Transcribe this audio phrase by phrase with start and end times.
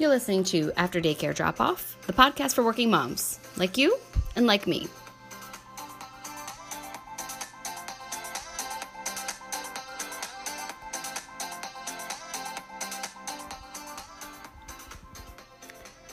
[0.00, 3.98] You're listening to After Daycare Drop Off, the podcast for working moms like you
[4.34, 4.88] and like me.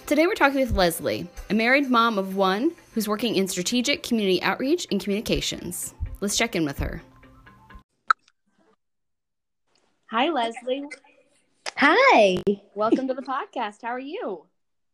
[0.05, 4.43] Today we're talking with Leslie, a married mom of one who's working in strategic community
[4.43, 5.93] outreach and communications.
[6.19, 7.01] Let's check in with her.
[10.11, 10.83] Hi, Leslie.
[11.79, 12.37] Hi.
[12.73, 13.83] Welcome to the podcast.
[13.83, 14.47] How are you?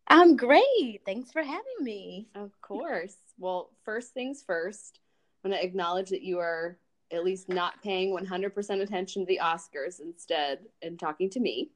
[0.10, 1.00] I'm great.
[1.06, 2.28] Thanks for having me.
[2.36, 3.16] Of course.
[3.40, 5.00] Well, first things first,
[5.44, 6.78] I'm going to acknowledge that you are
[7.10, 11.70] at least not paying 100% attention to the Oscars instead and talking to me.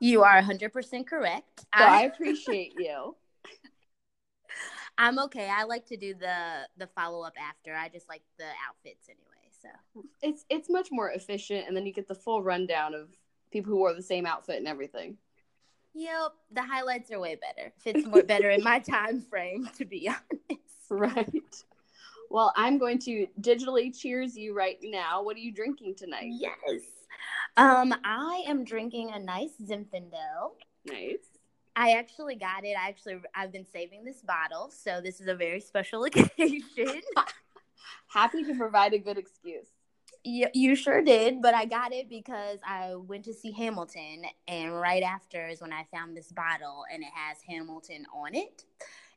[0.00, 1.60] You are 100% correct.
[1.76, 3.14] So I appreciate you.
[4.96, 5.50] I'm okay.
[5.54, 7.74] I like to do the the follow up after.
[7.74, 9.26] I just like the outfits anyway.
[9.60, 13.08] So It's it's much more efficient and then you get the full rundown of
[13.50, 15.16] people who wore the same outfit and everything.
[15.94, 17.72] Yep, the highlights are way better.
[17.78, 20.60] Fits more better in my time frame, to be honest.
[20.92, 21.54] Right.
[22.30, 25.22] Well, I'm going to digitally cheers you right now.
[25.22, 26.30] What are you drinking tonight?
[26.32, 26.80] Yes.
[27.56, 30.54] Um, I am drinking a nice Zinfandel.
[30.84, 31.18] Nice.
[31.76, 32.76] I actually got it.
[32.76, 37.02] I actually I've been saving this bottle, so this is a very special occasion.
[38.08, 39.68] Happy to provide a good excuse.
[40.24, 44.74] You, you sure did, but I got it because I went to see Hamilton, and
[44.74, 48.64] right after is when I found this bottle, and it has Hamilton on it.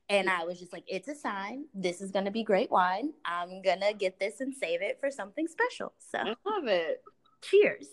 [0.09, 1.65] And I was just like, it's a sign.
[1.73, 3.13] This is going to be great wine.
[3.23, 5.93] I'm going to get this and save it for something special.
[5.97, 7.01] So, I love it.
[7.41, 7.87] cheers.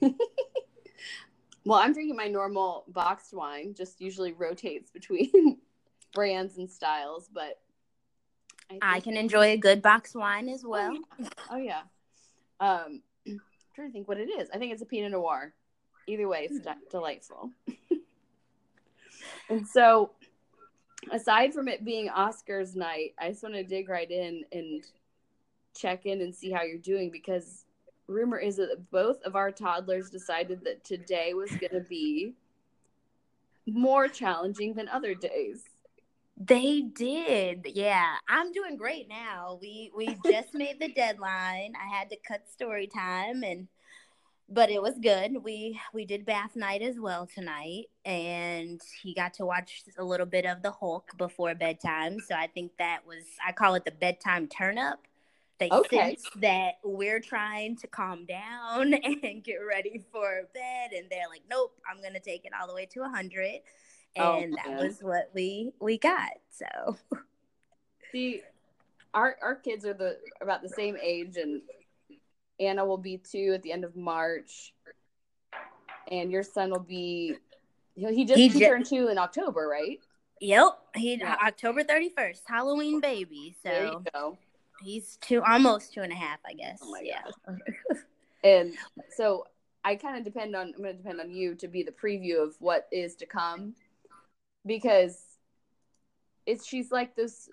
[1.68, 5.58] Well, I'm drinking my normal boxed wine, just usually rotates between
[6.14, 7.60] brands and styles, but
[8.80, 10.98] I think- can enjoy a good box wine as oh, well.
[11.50, 11.82] Oh yeah.
[12.60, 13.40] Um, I'm
[13.74, 14.48] trying to think what it is.
[14.52, 15.54] I think it's a Pinot Noir.
[16.06, 17.50] Either way, it's de- delightful.
[19.50, 20.12] and so,
[21.12, 24.82] aside from it being Oscars night, I just want to dig right in and
[25.76, 27.66] check in and see how you're doing because
[28.08, 32.34] rumor is that both of our toddlers decided that today was going to be
[33.66, 35.64] more challenging than other days.
[36.38, 37.66] They did.
[37.74, 38.14] Yeah.
[38.28, 39.58] I'm doing great now.
[39.60, 41.72] We we just made the deadline.
[41.76, 43.66] I had to cut story time and
[44.48, 45.42] but it was good.
[45.42, 50.26] We we did bath night as well tonight and he got to watch a little
[50.26, 52.18] bit of the Hulk before bedtime.
[52.20, 55.00] So I think that was I call it the bedtime turn up.
[55.58, 56.10] They Okay.
[56.16, 58.94] sense that we're trying to calm down
[59.24, 62.74] and get ready for bed and they're like, Nope, I'm gonna take it all the
[62.74, 63.02] way to
[64.16, 66.96] Oh, and that was what we we got so
[68.12, 68.42] See,
[69.12, 71.60] our our kids are the about the same age, and
[72.58, 74.72] Anna will be two at the end of March,
[76.10, 77.36] and your son will be.
[77.94, 80.00] He just He turned two in October, right?
[80.40, 81.36] yep he Yeah.
[81.44, 84.38] october 31st halloween baby There you so go.
[84.80, 87.24] he's two almost two and a half i guess Oh my yeah
[88.44, 88.74] And
[89.16, 89.46] so
[89.84, 92.40] I kind of depend on I'm going to depend on you to be the preview
[92.40, 93.74] of what is to come,
[94.68, 95.18] because
[96.46, 97.48] it's she's like those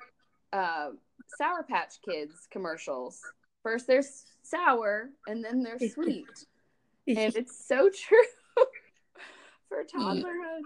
[0.53, 0.90] uh,
[1.38, 3.20] Sour Patch Kids commercials.
[3.64, 4.03] First they're
[4.44, 6.28] sour, and then they're sweet.
[7.08, 8.20] and it's so true
[9.70, 10.62] for toddlerhood.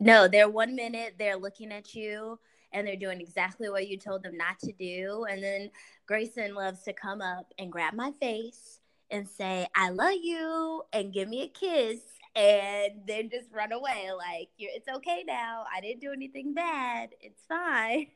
[0.00, 2.38] no they're one minute they're looking at you
[2.72, 5.70] and they're doing exactly what you told them not to do and then
[6.06, 11.12] grayson loves to come up and grab my face and say i love you and
[11.12, 12.00] give me a kiss
[12.36, 17.42] and then just run away like it's okay now i didn't do anything bad it's
[17.48, 18.06] fine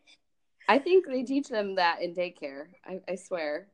[0.71, 2.67] I think they teach them that in daycare.
[2.85, 3.69] I, I swear.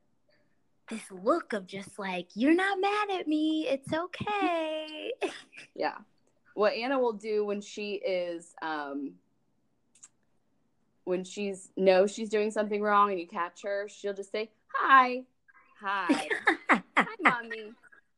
[0.88, 5.12] this look of just like you're not mad at me it's okay
[5.74, 5.96] Yeah.
[6.54, 9.14] What Anna will do when she is um
[11.04, 15.24] when she's knows she's doing something wrong and you catch her, she'll just say, Hi.
[15.80, 16.28] Hi.
[16.96, 17.72] Hi, mommy.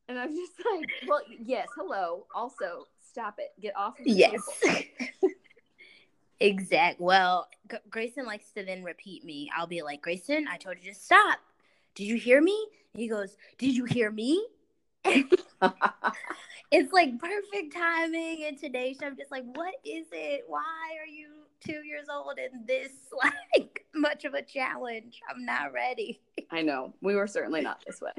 [0.09, 2.27] And I'm just like, Well, yes, hello.
[2.35, 3.53] Also, stop it.
[3.61, 4.41] Get off of the yes.
[6.41, 9.51] exact well G- grayson likes to then repeat me.
[9.57, 11.39] I'll be like grayson i told you to stop.
[11.95, 12.67] Did you hear me?
[12.95, 14.47] He goes did you hear me?
[16.73, 20.45] It's like perfect timing and today i'm just like what is it?
[20.49, 21.29] Why are you
[21.65, 22.91] two years old and this
[23.57, 25.21] like much of a challenge?
[25.31, 26.21] I'm not ready.
[26.51, 26.93] I know.
[27.01, 28.11] We were certainly not this way.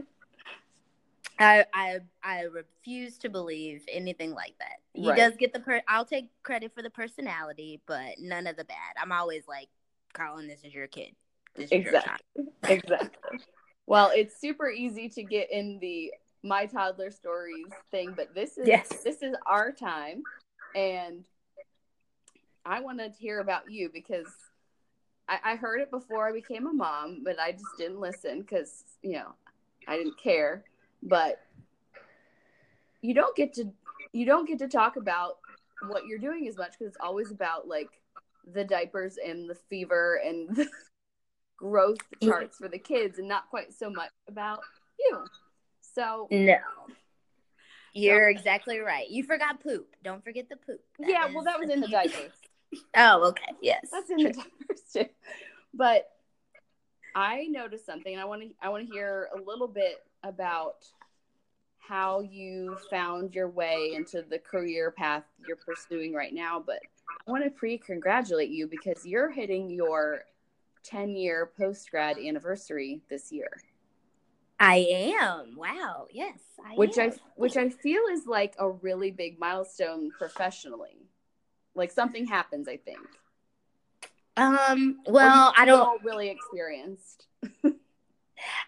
[1.39, 4.77] I I I refuse to believe anything like that.
[4.93, 5.17] He Right.
[5.17, 5.81] does get the per.
[5.87, 8.95] I'll take credit for the personality, but none of the bad.
[9.01, 9.69] I'm always like,
[10.13, 11.15] Colin, this is your kid.
[11.55, 12.11] This is your Exactly.
[12.35, 12.49] child.
[12.67, 13.39] exactly.
[13.85, 16.13] Well, it's super easy to get in the
[16.43, 18.89] my toddler stories thing, but this is Yes.
[19.03, 20.23] this is our time,
[20.75, 21.25] and
[22.65, 24.27] I wanted to hear about you because
[25.29, 28.83] I, I heard it before I became a mom, but I just didn't listen because
[29.01, 29.33] you know
[29.87, 30.63] I didn't care.
[31.03, 31.41] But
[33.01, 33.71] you don't get to
[34.13, 35.37] you don't get to talk about
[35.87, 37.89] what you're doing as much because it's always about like
[38.53, 40.67] the diapers and the fever and the
[41.57, 44.59] growth charts for the kids and not quite so much about
[44.99, 45.25] you.
[45.81, 46.57] So No.
[47.93, 49.09] You're exactly right.
[49.09, 49.95] You forgot poop.
[50.03, 50.81] Don't forget the poop.
[50.99, 52.33] That yeah, well that was in the diapers.
[52.95, 53.53] Oh, okay.
[53.61, 53.87] Yes.
[53.91, 55.05] That's in the diapers too.
[55.73, 56.09] But
[57.15, 60.85] I noticed something and I want to I want to hear a little bit about
[61.79, 66.79] how you found your way into the career path you're pursuing right now, but
[67.25, 70.23] I want to pre-congratulate you because you're hitting your
[70.83, 73.49] 10 year post grad anniversary this year.
[74.59, 75.55] I am.
[75.55, 76.07] Wow.
[76.11, 76.39] Yes.
[76.65, 77.11] I which am.
[77.11, 81.05] I which I feel is like a really big milestone professionally.
[81.75, 82.99] Like something happens, I think.
[84.35, 87.27] um well, I don't really experienced.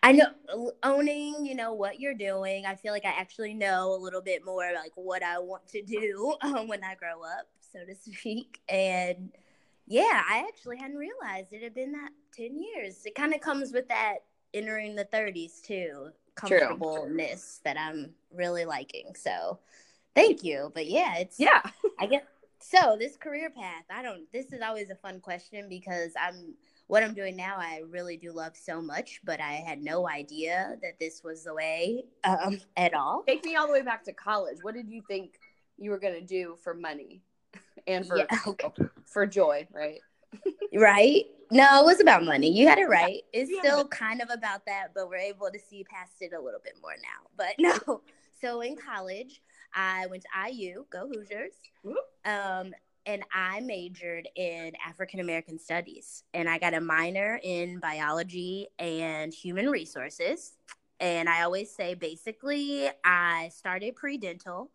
[0.04, 2.66] I know owning, you know, what you're doing.
[2.66, 5.82] I feel like I actually know a little bit more like what I want to
[5.82, 8.60] do um, when I grow up, so to speak.
[8.68, 9.32] And
[9.88, 13.06] yeah, I actually hadn't realized it had been that 10 years.
[13.06, 14.20] It kind of comes with that
[14.54, 16.10] entering the 30s too,
[16.46, 16.60] True.
[16.60, 19.14] comfortableness that I'm really liking.
[19.16, 19.60] So
[20.16, 20.72] thank you.
[20.74, 21.62] But yeah, it's Yeah.
[22.00, 22.24] I guess
[22.60, 22.98] so.
[23.00, 24.32] This career path, I don't.
[24.32, 26.56] This is always a fun question because I'm
[26.90, 27.56] what I'm doing now.
[27.58, 31.54] I really do love so much, but I had no idea that this was the
[31.54, 33.24] way um, at all.
[33.28, 34.58] Take me all the way back to college.
[34.64, 35.40] What did you think
[35.78, 37.22] you were gonna do for money
[37.88, 38.72] and for Yeah, okay.
[39.06, 40.00] for joy, right?
[40.74, 41.26] Right?
[41.52, 42.52] No, it was about money.
[42.52, 43.22] You had it right.
[43.34, 43.60] It's Yeah.
[43.60, 46.74] still kind of about that, but we're able to see past it a little bit
[46.82, 47.28] more now.
[47.38, 48.02] But no.
[48.40, 49.42] So in college,
[49.74, 51.54] I went to IU, go Hoosiers.
[52.26, 52.74] Um,
[53.06, 59.34] and I majored in African American studies, and I got a minor in biology and
[59.34, 60.54] human resources.
[61.00, 64.72] And I always say basically, I started pre dental,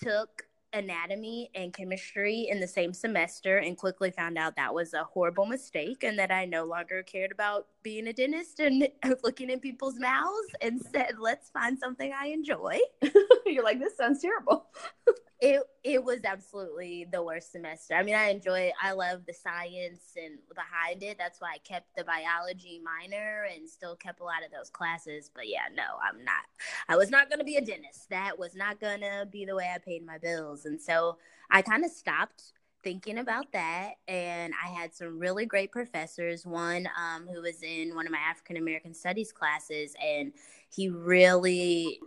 [0.00, 5.04] took anatomy and chemistry in the same semester, and quickly found out that was a
[5.04, 8.88] horrible mistake and that I no longer cared about being a dentist and
[9.24, 12.78] looking in people's mouths and said, let's find something I enjoy
[13.46, 14.66] You're like, this sounds terrible.
[15.40, 17.94] it it was absolutely the worst semester.
[17.94, 21.16] I mean, I enjoy I love the science and behind it.
[21.16, 25.30] That's why I kept the biology minor and still kept a lot of those classes.
[25.32, 26.42] But yeah, no, I'm not.
[26.88, 28.10] I was not going to be a dentist.
[28.10, 30.64] That was not going to be the way I paid my bills.
[30.64, 31.18] And so
[31.50, 32.52] I kind of stopped
[32.84, 37.94] thinking about that and i had some really great professors one um, who was in
[37.94, 40.32] one of my african american studies classes and
[40.70, 41.98] he really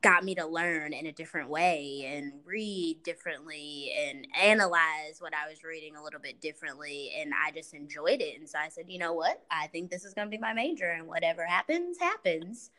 [0.00, 5.48] got me to learn in a different way and read differently and analyze what I
[5.48, 7.12] was reading a little bit differently.
[7.18, 8.38] And I just enjoyed it.
[8.38, 9.42] And so I said, you know what?
[9.50, 12.70] I think this is going to be my major, and whatever happens, happens.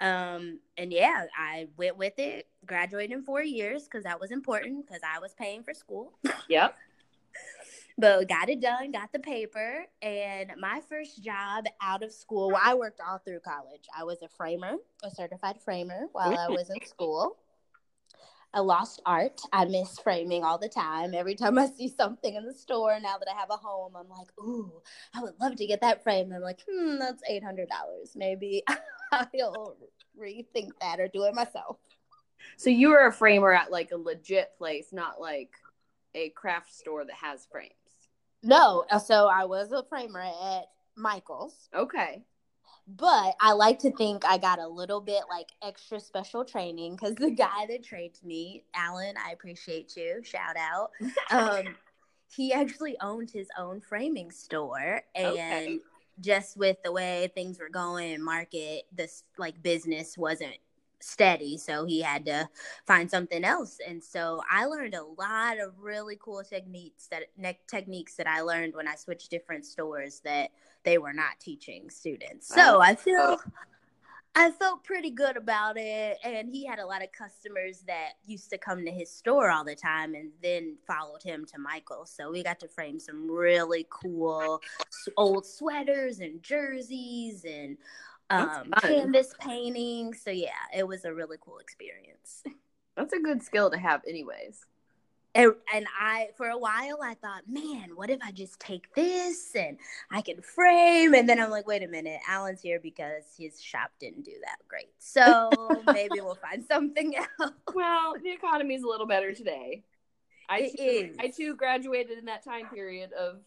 [0.00, 4.86] Um, and yeah, I went with it, graduated in four years because that was important
[4.86, 6.14] because I was paying for school.
[6.48, 6.74] Yep.
[8.00, 12.48] But got it done, got the paper, and my first job out of school.
[12.48, 13.84] Well, I worked all through college.
[13.96, 17.36] I was a framer, a certified framer while I was in school.
[18.52, 19.40] I lost art.
[19.52, 21.14] I miss framing all the time.
[21.14, 24.08] Every time I see something in the store, now that I have a home, I'm
[24.08, 24.72] like, ooh,
[25.14, 26.32] I would love to get that framed.
[26.32, 28.12] I'm like, hmm, that's eight hundred dollars.
[28.16, 28.64] Maybe
[29.12, 29.76] I'll
[30.20, 31.76] rethink that or do it myself.
[32.56, 35.50] So you were a framer at like a legit place, not like
[36.14, 37.74] a craft store that has frames.
[38.42, 40.64] No, uh, so I was a framer at
[40.96, 41.68] Michael's.
[41.74, 42.22] Okay.
[42.86, 47.14] But I like to think I got a little bit like extra special training because
[47.14, 50.22] the guy that trained me, Alan, I appreciate you.
[50.22, 50.90] Shout out.
[51.30, 51.76] Um,
[52.34, 55.78] he actually owned his own framing store, and Okay.
[56.20, 60.56] just with the way things were going, market, this like business wasn't
[61.02, 62.48] steady, so he had to
[62.86, 63.78] find something else.
[63.86, 68.40] And so I learned a lot of really cool techniques that ne- techniques that I
[68.42, 70.50] learned when I switched different stores that
[70.84, 72.48] they were not teaching students.
[72.48, 72.80] So Wow.
[72.80, 73.38] I feel
[74.34, 76.18] I felt pretty good about it.
[76.22, 79.64] And he had a lot of customers that used to come to his store all
[79.64, 82.06] the time and then followed him to Michael.
[82.06, 84.62] So we got to frame some really cool
[85.16, 87.76] old sweaters and jerseys and
[88.30, 90.14] um, canvas painting.
[90.14, 92.42] So yeah, it was a really cool experience.
[92.96, 94.60] That's a good skill to have anyways.
[95.34, 99.54] and, and I, for a while, I thought, man, what if I just take this
[99.54, 99.78] and
[100.10, 101.14] I can frame?
[101.14, 104.56] And then I'm like, wait a minute, Alan's here because his shop didn't do that
[104.68, 104.92] great.
[104.98, 105.50] So
[105.92, 107.52] maybe we'll find something else.
[107.72, 109.84] Well, the economy's a little better today.
[110.48, 111.16] I It too, is.
[111.20, 113.38] I too graduated in that time period of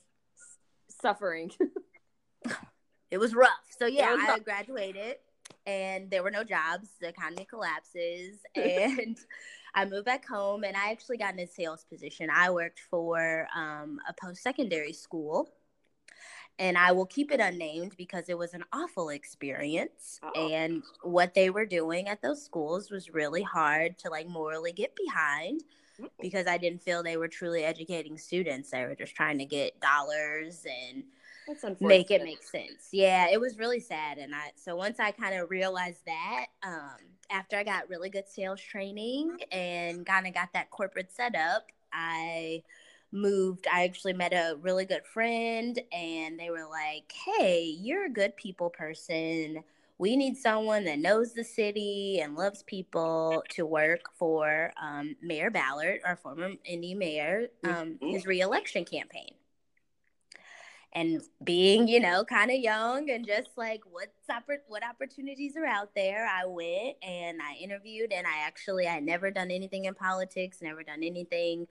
[1.02, 1.52] suffering.
[3.14, 3.52] It was rough.
[3.78, 4.44] So yeah, I rough.
[4.44, 5.18] graduated
[5.68, 6.90] and there were no jobs.
[7.00, 9.16] The economy collapses and
[9.76, 12.32] I moved back home and I actually got in a sales position.
[12.34, 15.52] I worked for um, a post-secondary school
[16.58, 20.32] and I will keep it unnamed because it was an awful experience Oh.
[20.36, 24.96] and what they were doing at those schools was really hard to like morally get
[24.96, 25.62] behind
[26.20, 28.72] because I didn't feel they were truly educating students.
[28.72, 31.04] They were just trying to get dollars and.
[31.80, 32.90] Make it make sense.
[32.92, 34.18] Yeah, it was really sad.
[34.18, 36.98] And I so once I kind of realized that, um,
[37.30, 42.64] after I got really good sales training and kind of got that corporate setup, I
[43.12, 43.68] moved.
[43.72, 48.36] I actually met a really good friend, and they were like, "Hey, you're a good
[48.36, 49.64] people person."
[50.00, 55.52] We need someone that knows the city and loves people to work for um, Mayor
[55.52, 59.36] Ballard, our former Indy mayor, um, his reelection campaign
[60.94, 65.66] and being you know kind of young and just like what's oppor- what opportunities are
[65.66, 69.86] out there i went and i interviewed and i actually i had never done anything
[69.86, 71.68] in politics never done anything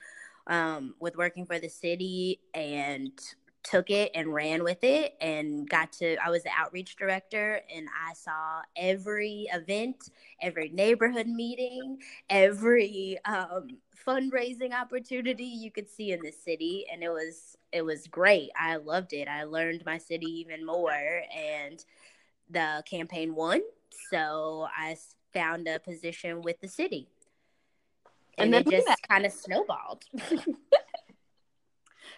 [0.48, 3.12] um, with working for the city and
[3.62, 7.86] took it and ran with it and got to i was the outreach director and
[8.08, 10.10] i saw every event
[10.40, 11.96] every neighborhood meeting
[12.28, 13.68] every um,
[14.06, 18.76] fundraising opportunity you could see in the city and it was it was great i
[18.76, 21.84] loved it i learned my city even more and
[22.50, 23.60] the campaign won
[24.10, 24.96] so i
[25.32, 27.08] found a position with the city
[28.38, 30.04] And and, then it just kind of snowballed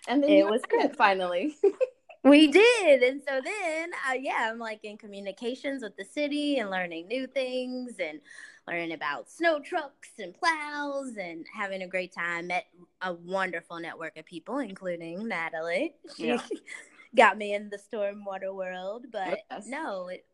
[0.09, 1.57] and then it was it finally.
[2.25, 3.03] We did.
[3.03, 7.27] And so then, uh, yeah, I'm like in communications with the city and learning new
[7.27, 8.19] things and
[8.67, 12.49] learning about snow trucks and plows and having a great time.
[12.49, 12.67] Met
[13.03, 15.95] a wonderful network of people, including Natalie.
[16.17, 16.43] She Yeah.
[17.17, 19.07] got me in the stormwater world.
[19.13, 19.67] But Yes.
[19.67, 20.25] no, it,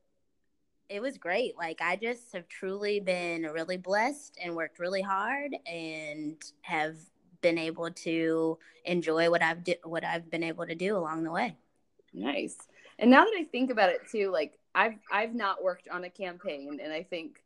[0.88, 1.56] it was great.
[1.56, 6.96] Like, I just have truly been really blessed and worked really hard and have
[7.42, 11.56] been able to enjoy what I've what I've been able to do along the way.
[12.12, 12.56] Nice.
[12.98, 16.10] And now that I think about it too, like I've I've not worked on a
[16.10, 17.42] campaign, and I think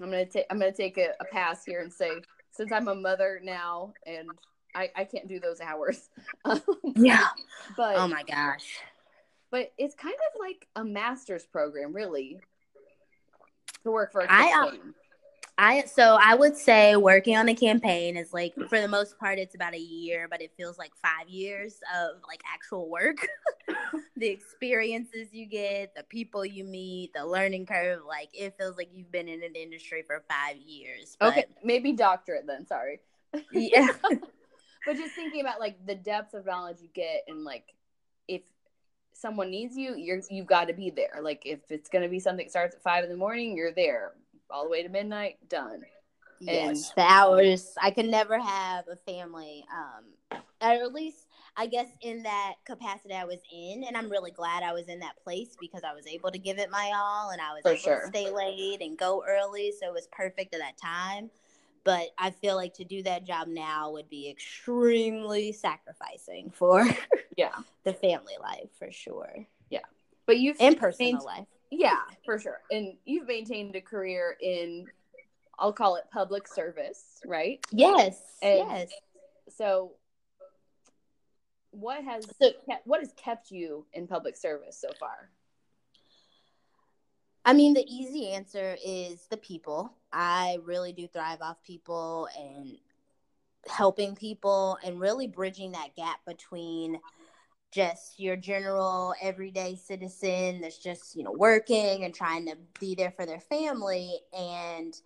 [0.00, 2.10] I'm gonna take I'm gonna take a, a pass here and say
[2.50, 4.28] since I'm a mother now and
[4.74, 6.08] I I can't do those hours.
[6.44, 6.60] Um,
[6.96, 7.28] Yeah.
[7.76, 8.78] but Oh my gosh.
[9.50, 12.40] but it's kind of like a master's program, really,
[13.84, 14.94] to work for a I, uh, campaign.
[15.58, 19.38] I so I would say working on a campaign is like for the most part
[19.38, 23.16] it's about a year, but it feels like five years of like actual work.
[24.16, 28.88] the experiences you get, the people you meet, the learning curve, like it feels like
[28.92, 31.16] you've been in an industry for five years.
[31.18, 32.66] But, okay, maybe doctorate then.
[32.66, 33.00] Sorry.
[33.52, 33.88] Yeah.
[34.86, 37.64] but just thinking about like the depth of knowledge you get and like
[38.28, 38.42] if
[39.12, 42.20] someone needs you you're you've got to be there like if it's going to be
[42.20, 44.12] something that starts at five in the morning you're there
[44.50, 45.82] all the way to midnight done
[46.40, 47.72] Yes, the hours.
[47.80, 51.25] I could never have a family, um, or at least
[51.56, 54.98] I guess in that capacity I was in, and I'm really glad I was in
[55.00, 57.70] that place because I was able to give it my all, and I was For
[57.70, 58.00] able sure.
[58.02, 61.30] to stay late and go early, so it was perfect at that time.
[61.84, 66.86] But I feel like to do that job now would be extremely sacrificing for
[67.36, 67.52] yeah
[67.84, 69.80] the family life for sure, Yeah,
[70.26, 71.46] but you've and personal life.
[71.70, 74.86] yeah for sure and you've maintained a career in
[75.58, 78.90] i'll call it public service right Yes, And- yes.
[79.56, 79.92] so
[81.76, 85.30] what has So- kept, what has kept you in public service so far
[87.48, 89.92] I mean, the easy answer is the people.
[90.12, 92.76] I really do thrive off people and
[93.68, 96.98] helping people and really bridging that gap between
[97.70, 103.12] just your general everyday citizen that's just, you know, working and trying to be there
[103.12, 105.00] for their family and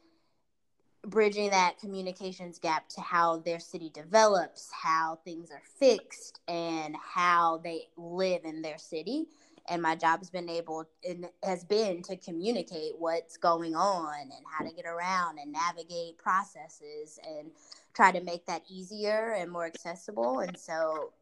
[1.06, 7.58] bridging that communications gap to how their city develops, how things are fixed, and how
[7.64, 9.26] they live in their city.
[9.68, 14.64] And my job's been able and has been to communicate what's going on and how
[14.64, 17.50] to get around and navigate processes and
[17.94, 20.40] try to make that easier and more accessible.
[20.40, 21.12] And so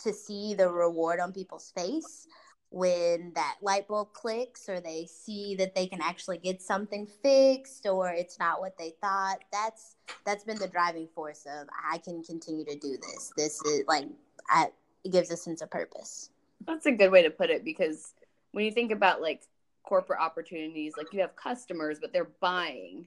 [0.00, 2.26] to see the reward on people's face
[2.70, 7.86] when that light bulb clicks or they see that they can actually get something fixed
[7.86, 9.96] or it's not what they thought that's
[10.26, 13.32] that's been the driving force of i can continue to do this.
[13.36, 14.06] This is like
[14.50, 14.68] I,
[15.04, 16.30] it gives a sense of purpose.
[16.66, 18.12] That's a good way to put it because
[18.52, 19.42] when you think about like
[19.84, 23.06] corporate opportunities like you have customers but they're buying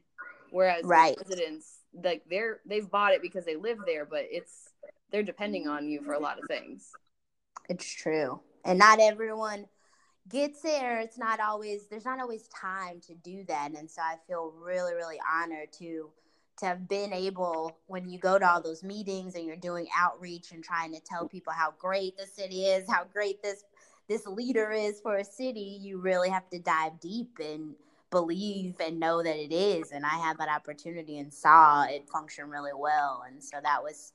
[0.49, 1.15] whereas right.
[1.19, 4.69] residents like they're they've bought it because they live there but it's
[5.11, 6.91] they're depending on you for a lot of things.
[7.69, 9.65] It's true and not everyone
[10.29, 13.71] gets there it's not always there's not always time to do that.
[13.77, 16.09] And so i feel really really honored to
[16.59, 20.51] to have been able when you go to all those meetings and you're doing outreach
[20.51, 23.63] and trying to tell people how great the city is how great this
[24.07, 27.73] this leader is for a city you really have to dive deep and
[28.11, 29.91] believe and know that it is.
[29.91, 33.23] And i had that opportunity and saw it function really well.
[33.27, 34.13] And so that was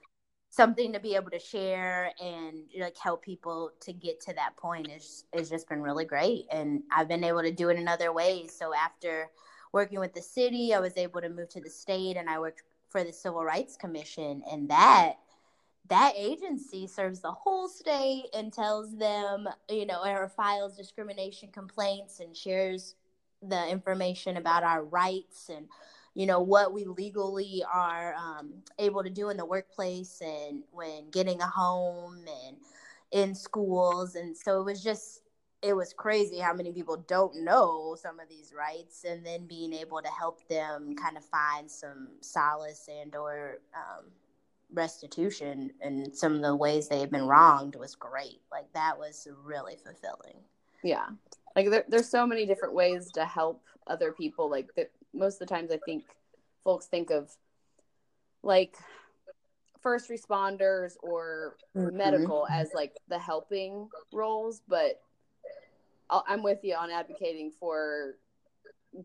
[0.56, 4.90] something to be able to share and like help people to get to that point
[4.90, 6.46] is is just been really great.
[6.50, 8.56] And I've been able to do it in other ways.
[8.58, 9.28] So after
[9.72, 12.62] working with the city I was able to move to the state and I worked
[12.88, 14.42] for the Civil Rights Commission.
[14.50, 15.16] And that
[15.88, 22.20] that agency serves the whole state and tells them you know or files discrimination complaints
[22.20, 22.94] and shares
[23.42, 25.66] the information about our rights and
[26.16, 31.10] you know what we legally are um, able to do in the workplace and when
[31.10, 32.56] getting a home and
[33.12, 34.14] in schools.
[34.14, 35.20] And so it was just
[35.62, 39.74] it was crazy how many people don't know some of these rights and then being
[39.74, 44.06] able to help them kind of find some solace and or um,
[44.72, 48.40] restitution and some of the ways they have been wronged was great.
[48.50, 50.36] Like that was really fulfilling.
[50.82, 51.08] Yeah.
[51.54, 54.50] Like there, there's so many different ways to help other people.
[54.50, 54.70] Like
[55.16, 56.04] most of the times I think
[56.64, 57.30] folks think of
[58.42, 58.76] like
[59.82, 61.96] first responders or mm-hmm.
[61.96, 65.00] medical as like the helping roles, but
[66.10, 68.16] i am with you on advocating for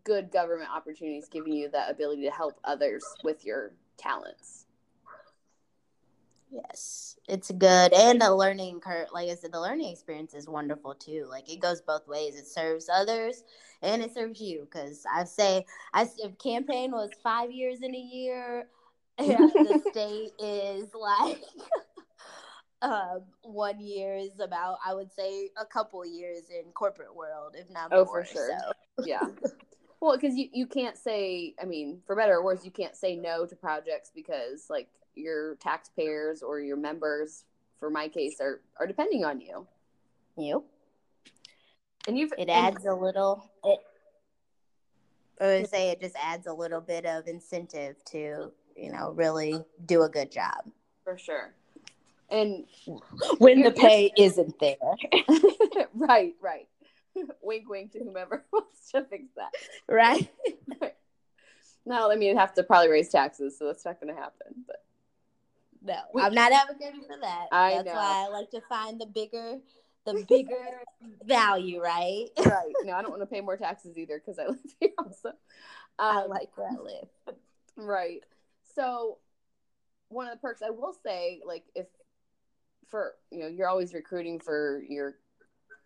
[0.03, 4.65] good government opportunities, giving you that ability to help others with your talents.
[6.49, 10.95] Yes, it's good, and the learning curve, like I said, the learning experience is wonderful
[10.95, 11.25] too.
[11.29, 12.35] Like it goes both ways.
[12.35, 13.43] It serves others,
[13.81, 14.67] and it serves you.
[14.71, 18.67] Because I say, I if campaign was five years in a year,
[19.17, 21.41] the state is like
[22.81, 27.69] um, one year is about I would say a couple years in corporate world, if
[27.69, 28.23] not oh, more.
[28.23, 28.49] for sure.
[28.59, 29.05] So.
[29.05, 29.25] yeah.
[29.99, 33.15] Well, because you, you can't say, I mean, for better or worse, you can't say
[33.15, 37.43] no to projects because like your taxpayers or your members,
[37.79, 39.67] for my case, are are depending on you.
[40.37, 40.63] You.
[42.07, 43.51] And you've it adds and, a little.
[43.63, 43.79] It,
[45.39, 49.11] oh, I would say it just adds a little bit of incentive to you know
[49.15, 50.65] really do a good job.
[51.03, 51.53] For sure.
[52.29, 52.65] And
[53.39, 54.75] when the pay isn't there.
[55.93, 56.67] right, right.
[57.41, 59.51] wink, wink to whomever wants to fix that.
[59.87, 60.29] Right.
[61.85, 64.65] no, I mean, you have to probably raise taxes, so that's not going to happen.
[64.65, 64.85] But
[65.83, 67.47] no, I'm not advocating for that.
[67.51, 67.93] I That's know.
[67.93, 69.57] why I like to find the bigger,
[70.05, 70.81] the bigger
[71.23, 72.27] value, right?
[72.45, 72.73] right.
[72.83, 75.29] No, I don't want to pay more taxes either because I live here also.
[75.29, 75.35] Um,
[75.99, 77.35] I like where I live.
[77.75, 78.23] Right.
[78.75, 79.17] So,
[80.09, 81.87] one of the perks I will say, like, if
[82.89, 85.15] for you know, you're always recruiting for your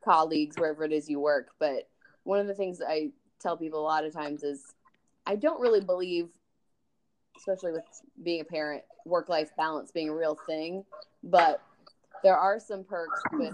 [0.04, 1.90] colleagues wherever it is you work, but
[2.24, 4.74] one of the things I tell people a lot of times is
[5.28, 6.30] I don't really believe
[7.38, 7.84] especially with
[8.24, 10.84] being a parent, work life balance being a real thing.
[11.24, 11.62] But
[12.24, 13.54] there are some perks with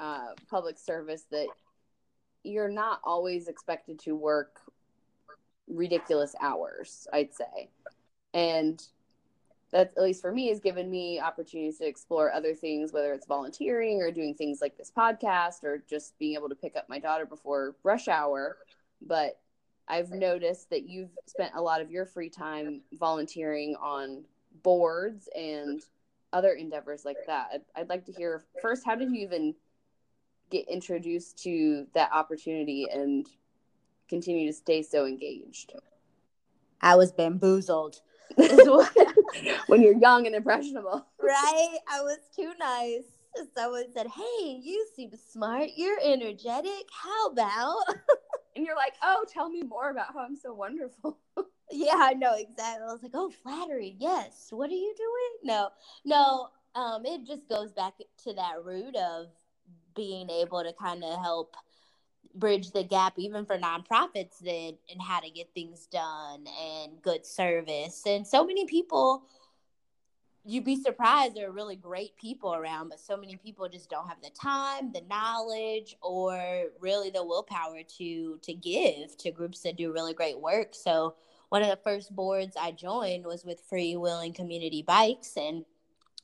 [0.00, 1.46] uh, public service that
[2.42, 4.60] you're not always expected to work
[5.68, 7.68] ridiculous hours, I'd say.
[8.32, 8.82] And
[9.72, 13.26] that, at least for me, has given me opportunities to explore other things, whether it's
[13.26, 16.98] volunteering or doing things like this podcast or just being able to pick up my
[16.98, 18.56] daughter before rush hour.
[19.02, 19.38] But
[19.86, 24.24] I've noticed that you've spent a lot of your free time volunteering on
[24.62, 25.82] boards and
[26.32, 27.64] other endeavors like that.
[27.76, 29.54] I'd, like to hear first, how did you even
[30.50, 33.26] get introduced to that opportunity and
[34.08, 35.72] continue to stay so engaged?
[36.80, 38.00] I was bamboozled.
[39.66, 41.06] when you're young and impressionable.
[41.20, 41.78] Right?
[41.88, 43.04] I was too nice.
[43.56, 45.70] Someone said, Hey, you seem smart.
[45.76, 46.86] You're energetic.
[46.92, 47.82] How about?
[48.56, 51.18] and you're like, oh, tell me more about how I'm so wonderful.
[51.70, 52.84] yeah, I know exactly.
[52.88, 53.96] I was like, oh, flattery.
[53.98, 54.48] Yes.
[54.50, 55.54] What are you doing?
[55.54, 55.70] No,
[56.04, 56.48] no.
[56.74, 59.28] Um, it just goes back to that root of
[60.00, 61.56] being able to kind of help
[62.34, 67.26] bridge the gap even for nonprofits then and how to get things done and good
[67.26, 69.24] service and so many people
[70.44, 74.08] you'd be surprised there are really great people around, but so many people just don't
[74.08, 79.76] have the time, the knowledge, or really the willpower to to give to groups that
[79.76, 80.68] do really great work.
[80.72, 81.14] So
[81.50, 85.64] one of the first boards I joined was with Free Wheeling Community Bikes, and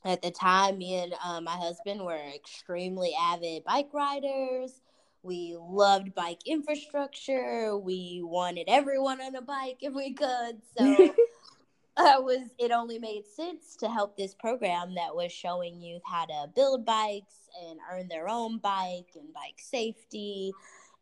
[0.06, 4.80] at the time, me and um, my husband were extremely avid bike riders.
[5.22, 7.76] We loved bike infrastructure.
[7.76, 10.60] We wanted everyone on a bike if we could.
[10.78, 11.14] So
[11.96, 16.26] uh, was it only made sense to help this program that was showing youth how
[16.26, 20.52] to build bikes and earn their own bike and bike safety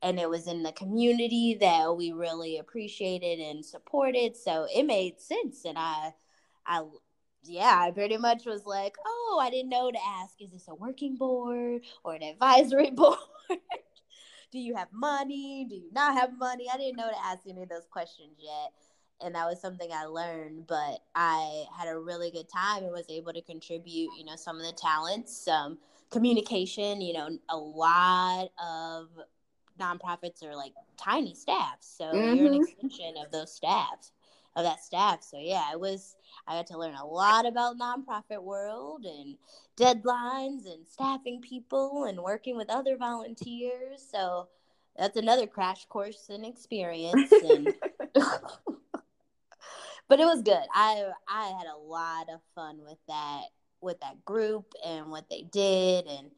[0.02, 5.20] and it was in the community that we really appreciated and supported so it made
[5.20, 6.12] sense and i
[6.66, 6.82] i
[7.44, 10.74] yeah i pretty much was like oh i didn't know to ask is this a
[10.74, 13.18] working board or an advisory board
[14.50, 17.62] do you have money do you not have money i didn't know to ask any
[17.62, 18.72] of those questions yet
[19.20, 20.66] and that was something I learned.
[20.66, 24.56] But I had a really good time and was able to contribute, you know, some
[24.56, 25.78] of the talents, some
[26.10, 27.00] communication.
[27.00, 29.08] You know, a lot of
[29.80, 32.36] nonprofits are like tiny staffs, so mm-hmm.
[32.36, 32.62] you're an mm-hmm.
[32.62, 34.12] extension of those staffs,
[34.56, 35.22] of that staff.
[35.22, 36.16] So yeah, it was.
[36.46, 39.36] I got to learn a lot about nonprofit world and
[39.76, 44.06] deadlines and staffing people and working with other volunteers.
[44.10, 44.48] So
[44.96, 47.32] that's another crash course and experience.
[47.32, 47.74] And
[50.08, 50.64] but it was good.
[50.74, 53.44] I I had a lot of fun with that
[53.80, 56.30] with that group and what they did and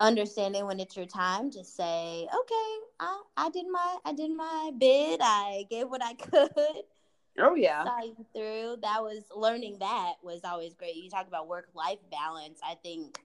[0.00, 4.70] understanding when it's your time to say, okay, I, I did my I did my
[4.76, 5.20] bid.
[5.22, 6.82] I gave what I could.
[7.38, 7.84] Oh yeah.
[7.84, 8.76] Saw you through.
[8.82, 10.96] That was learning that was always great.
[10.96, 12.60] You talk about work life balance.
[12.66, 13.18] I think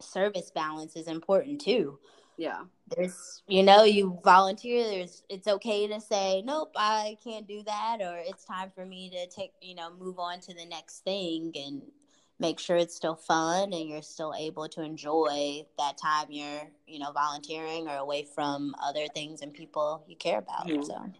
[0.00, 1.98] service balance is important too
[2.36, 2.62] yeah
[2.94, 7.98] there's you know you volunteer there's it's okay to say nope i can't do that
[8.00, 11.52] or it's time for me to take you know move on to the next thing
[11.56, 11.82] and
[12.38, 16.98] make sure it's still fun and you're still able to enjoy that time you're you
[16.98, 20.82] know volunteering or away from other things and people you care about mm-hmm.
[20.82, 21.10] so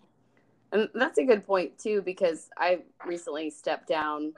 [0.76, 4.32] and that's a good point too because i recently stepped down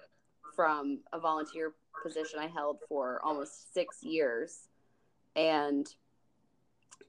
[0.54, 1.72] from a volunteer
[2.02, 4.68] position i held for almost six years.
[5.36, 5.86] And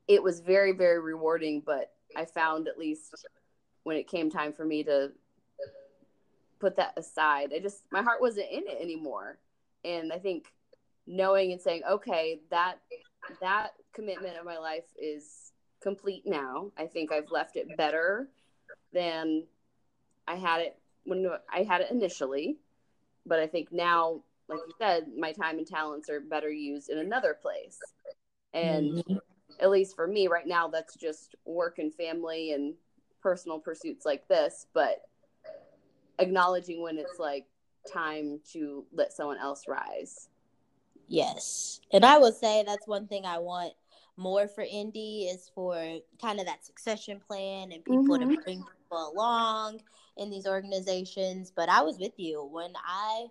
[0.08, 3.26] it was very very rewarding but i found at least
[3.84, 5.12] when it came time for me to
[6.60, 9.38] put that aside i just my heart wasn't in it anymore.
[9.86, 10.48] And i think
[11.08, 12.76] knowing and saying okay that
[13.42, 16.72] that commitment of my life is complete now.
[16.78, 18.30] I think i've left it better
[18.93, 19.43] than
[20.28, 22.58] i had it when i had it initially.
[23.25, 26.97] But i think now like you said my time and talents are better used in
[26.97, 27.80] another place.
[28.54, 29.17] And mm-hmm.
[29.60, 32.73] at least for me right now that's just work and family and
[33.21, 34.65] personal pursuits like this.
[34.73, 35.02] But
[36.17, 37.45] acknowledging when it's like
[37.91, 40.30] time to let someone else rise.
[41.08, 41.80] Yes.
[41.91, 43.73] And i will say that's one thing i want
[44.19, 45.75] more for Indy is for
[46.21, 48.32] kind of that succession plan and people mm-hmm.
[48.32, 48.63] to bring
[48.97, 49.80] along
[50.17, 53.28] in these organizations but i was with you when i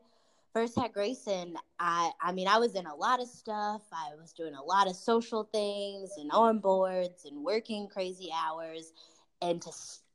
[0.58, 3.82] first had Grayson, I I mean I was in a lot of stuff.
[3.92, 8.92] I was doing a lot of social things and on boards and working crazy hours,
[9.40, 9.70] and to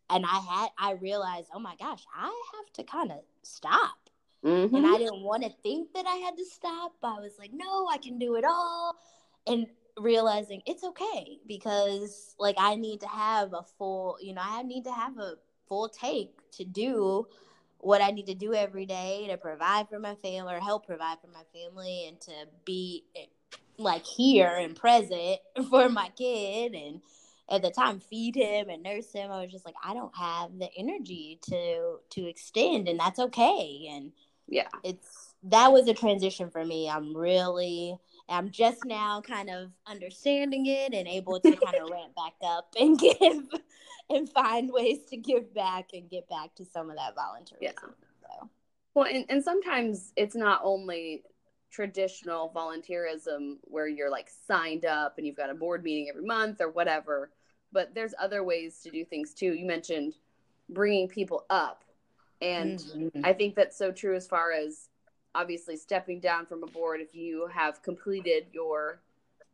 [0.10, 2.26] and I had I realized, oh my gosh, I
[2.56, 3.96] have to kind of stop.
[4.44, 4.76] Mm-hmm.
[4.76, 6.94] And I didn't want to think that I had to stop.
[7.02, 8.98] I was like, no, I can do it all.
[9.48, 14.64] And realizing it's okay because like I need to have a full, you know, I
[14.64, 15.36] need to have a
[15.68, 17.28] full take to do
[17.78, 21.18] what I need to do every day to provide for my family or help provide
[21.20, 22.32] for my family and to
[22.66, 23.26] be eh,
[23.78, 27.02] like here and present for my kid and
[27.50, 29.32] at the time feed him and nurse him.
[29.32, 33.90] I was just like i don't have the energy to to extend and that's okay.
[33.92, 34.12] And
[34.48, 34.70] yeah.
[34.84, 36.90] it's that was a transition for me.
[36.90, 37.98] I'm really
[38.30, 42.74] i'm just now kind of understanding it and able to kind of ramp back up
[42.80, 43.44] and give
[44.10, 47.62] and find ways to give back and get back to some of that volunteerism.
[47.62, 47.72] Yeah.
[47.82, 48.50] So.
[48.94, 51.24] Well, and, and sometimes it's not only
[51.72, 56.62] traditional volunteerism where you're like signed up and you've got a board meeting every month
[56.62, 57.32] or whatever,
[57.72, 59.54] but there's other ways to do things too.
[59.54, 60.14] You mentioned
[60.70, 61.84] bringing people up.
[62.42, 63.22] And mm-hmm.
[63.24, 64.90] I think that's so true as far as
[65.36, 69.02] obviously stepping down from a board if you have completed your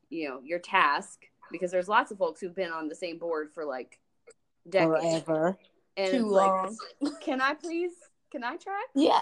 [0.09, 3.49] you know your task because there's lots of folks who've been on the same board
[3.53, 3.99] for like
[4.69, 5.23] decades.
[5.23, 5.57] Forever.
[5.97, 6.77] And Too long.
[7.01, 7.91] Like, can I please?
[8.31, 8.85] Can I try?
[8.95, 9.19] Yeah.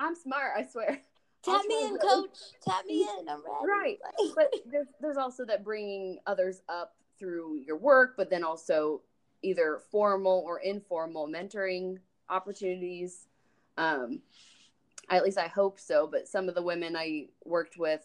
[0.00, 1.00] I'm smart, I swear.
[1.42, 2.38] Tap me in, coach.
[2.66, 3.28] Tap me in.
[3.28, 3.68] I'm ready.
[3.70, 3.98] Right.
[4.34, 9.02] but there's, there's also that bringing others up through your work, but then also
[9.42, 13.28] either formal or informal mentoring opportunities.
[13.76, 14.20] Um,
[15.10, 18.04] at least I hope so, but some of the women I worked with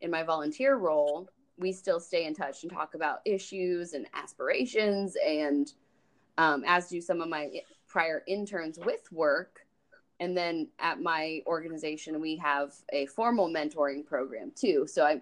[0.00, 5.14] in my volunteer role, we still stay in touch and talk about issues and aspirations
[5.24, 5.72] and
[6.36, 7.50] um, as do some of my
[7.86, 9.60] prior interns with work.
[10.20, 14.86] And then at my organization we have a formal mentoring program too.
[14.88, 15.20] So i,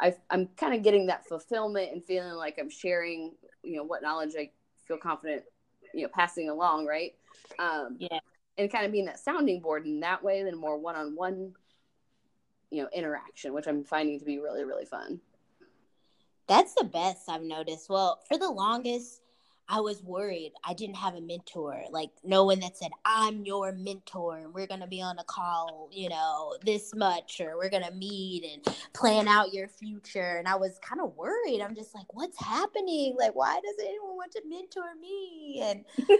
[0.00, 4.02] I i'm kind of getting that fulfillment and feeling like i'm sharing you know what
[4.02, 4.50] knowledge i
[4.86, 5.42] feel confident
[5.92, 7.14] you know passing along right?
[7.58, 8.18] Um yeah
[8.58, 11.52] and kind of being that sounding board in that way then more one-on-one
[12.70, 15.20] you know interaction which i'm finding to be really really fun
[16.46, 19.22] that's the best i've noticed well for the longest
[19.68, 23.72] I was worried I didn't have a mentor, like no one that said, I'm your
[23.72, 27.92] mentor and we're gonna be on a call, you know, this much, or we're gonna
[27.92, 30.36] meet and plan out your future.
[30.36, 31.62] And I was kind of worried.
[31.62, 33.16] I'm just like, what's happening?
[33.18, 35.60] Like, why doesn't anyone want to mentor me?
[35.62, 35.84] And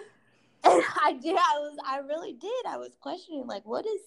[0.65, 2.67] and I did, I was I really did.
[2.69, 4.01] I was questioning, like, what is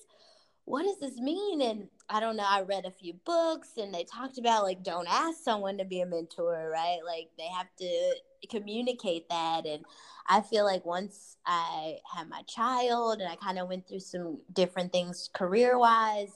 [0.66, 1.62] what does this mean?
[1.62, 5.08] And I don't know, I read a few books and they talked about like don't
[5.08, 7.00] ask someone to be a mentor, right?
[7.06, 8.16] Like they have to
[8.50, 9.86] communicate that and
[10.28, 14.40] I feel like once I had my child and I kind of went through some
[14.54, 16.32] different things career-wise,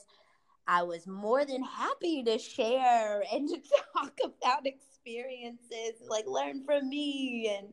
[0.66, 3.60] I was more than happy to share and to
[3.94, 7.72] talk about experiences, like learn from me and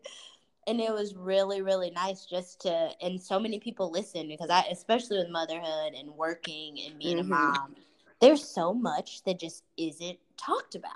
[0.67, 4.61] and it was really really nice just to and so many people listen because i
[4.69, 7.31] especially with motherhood and working and being mm-hmm.
[7.31, 7.75] a mom
[8.19, 10.91] there's so much that just isn't talked about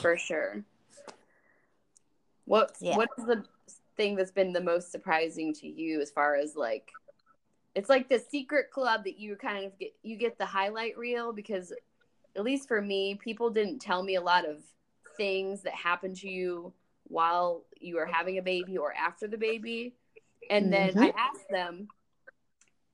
[0.00, 0.62] for sure
[2.44, 2.96] what yeah.
[2.96, 3.44] what's the
[3.96, 6.90] thing that's been the most surprising to you as far as like
[7.74, 11.32] it's like the secret club that you kind of get you get the highlight reel
[11.32, 11.72] because
[12.36, 14.62] at least for me people didn't tell me a lot of
[15.16, 16.72] things that happened to you
[17.04, 19.94] while you are having a baby or after the baby.
[20.48, 21.02] And then mm-hmm.
[21.02, 21.88] I asked them,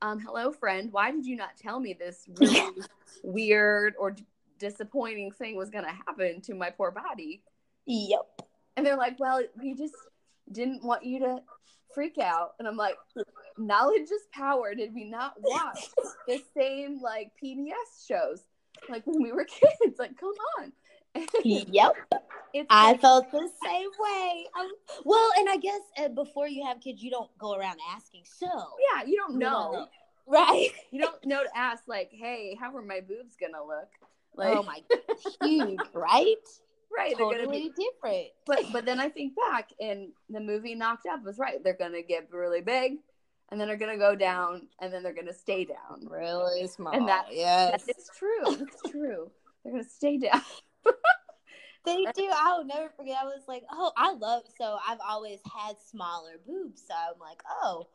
[0.02, 2.82] um, hello, friend, why did you not tell me this really
[3.24, 4.24] weird or d-
[4.58, 7.42] disappointing thing was going to happen to my poor body?
[7.86, 8.42] Yep.
[8.76, 9.94] And they're like, well, we just
[10.52, 11.38] didn't want you to
[11.94, 12.54] freak out.
[12.58, 12.96] And I'm like,
[13.56, 14.74] knowledge is power.
[14.74, 15.86] Did we not watch
[16.28, 18.42] the same like PBS shows
[18.90, 19.44] like when we were
[19.80, 19.98] kids?
[19.98, 20.72] Like, come on.
[21.44, 21.94] yep.
[22.56, 24.46] It's I like, felt the same way.
[24.58, 24.70] Um,
[25.04, 28.22] well, and I guess uh, before you have kids, you don't go around asking.
[28.24, 29.88] So yeah, you don't know,
[30.26, 30.70] right?
[30.90, 33.90] You don't know to ask like, "Hey, how are my boobs gonna look?"
[34.34, 34.80] Like, oh my,
[35.42, 36.34] huge, right?
[36.96, 38.28] Right, totally they're gonna be different.
[38.46, 41.62] But but then I think back, and the movie Knocked Up was right.
[41.62, 42.94] They're gonna get really big,
[43.50, 46.06] and then they're gonna go down, and then they're gonna stay down.
[46.08, 46.94] Really small.
[46.94, 48.62] And that yes, that is true.
[48.62, 49.30] It's true.
[49.62, 50.40] They're gonna stay down
[51.84, 52.28] they do.
[52.32, 53.18] I'll never forget.
[53.20, 54.42] I was like, oh, I love.
[54.58, 56.82] So I've always had smaller boobs.
[56.86, 57.86] So I'm like, oh,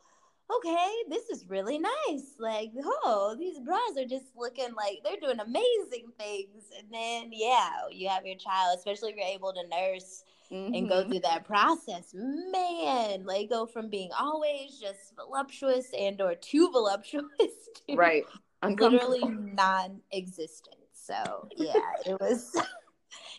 [0.58, 2.36] okay, this is really nice.
[2.39, 6.63] Like, oh, these bras are just looking like they're doing amazing things.
[6.77, 10.73] And then, yeah, you have your child, especially if you're able to nurse mm-hmm.
[10.73, 11.12] and go mm-hmm.
[11.12, 12.13] through that process.
[12.13, 17.25] Man, like go from being always just voluptuous and or too voluptuous
[17.88, 18.23] to right,
[18.63, 20.75] literally non-existent.
[20.93, 21.73] So yeah,
[22.06, 22.56] it was.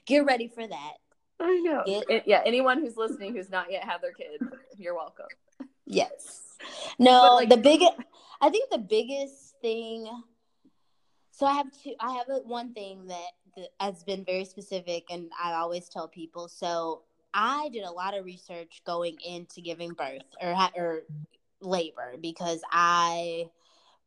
[0.07, 0.95] Get ready for that.
[1.41, 1.83] I know.
[1.85, 4.41] Get, it, yeah, anyone who's listening who's not yet had their kid,
[4.79, 5.27] you're welcome.
[5.87, 6.43] Yes.
[6.99, 7.83] No, like, the big
[8.41, 10.09] I think the biggest thing
[11.33, 15.05] so I have two I have a, one thing that, that has been very specific
[15.11, 16.49] and I always tell people.
[16.49, 17.03] So
[17.35, 21.03] I did a lot of research going into giving birth or or
[21.61, 23.49] labor because I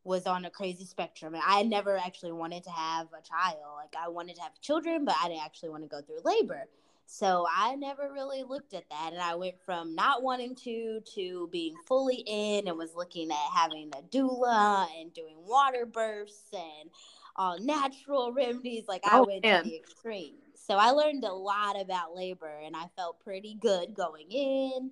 [0.06, 3.58] was on a crazy spectrum and I never actually wanted to have a child.
[3.76, 6.66] Like I wanted to have children, but I didn't actually want to go through labor.
[7.06, 11.48] So I never really looked at that and I went from not wanting to to
[11.52, 16.90] being fully in and was looking at having a doula and doing water births and
[17.36, 18.84] all natural remedies.
[18.88, 19.64] Like I oh, went man.
[19.64, 20.34] to the extreme.
[20.54, 24.90] So I learned a lot about labor and I felt pretty good going in.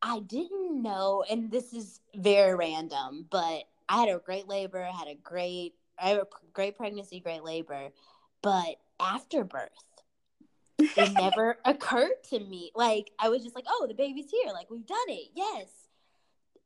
[0.00, 4.96] I didn't know, and this is very random, but I had a great labor, I
[4.96, 7.88] had a great, I had a great pregnancy, great labor,
[8.42, 9.70] but after birth,
[10.78, 12.70] it never occurred to me.
[12.74, 14.52] Like I was just like, oh, the baby's here.
[14.52, 15.30] Like we've done it.
[15.34, 15.66] Yes.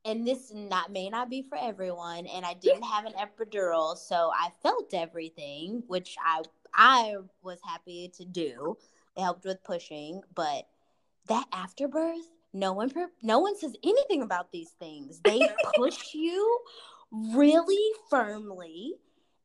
[0.04, 2.26] And this not may not be for everyone.
[2.26, 6.42] And I didn't have an epidural, so I felt everything, which I
[6.74, 8.76] I was happy to do.
[9.16, 10.66] It helped with pushing, but
[11.28, 12.90] that afterbirth, no one
[13.22, 15.20] no one says anything about these things.
[15.20, 16.58] They push you
[17.12, 18.94] really firmly.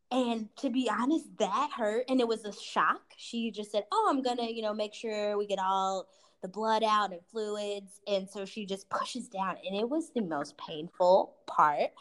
[0.10, 2.06] And to be honest, that hurt.
[2.08, 3.02] And it was a shock.
[3.18, 6.08] She just said, Oh, I'm going to, you know, make sure we get all
[6.42, 8.00] the blood out and fluids.
[8.08, 9.58] And so she just pushes down.
[9.66, 11.92] And it was the most painful part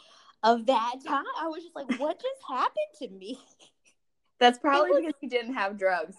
[0.43, 1.25] of that time.
[1.39, 3.37] I was just like, what just happened to me?
[4.39, 6.15] That's probably was- because you didn't have drugs.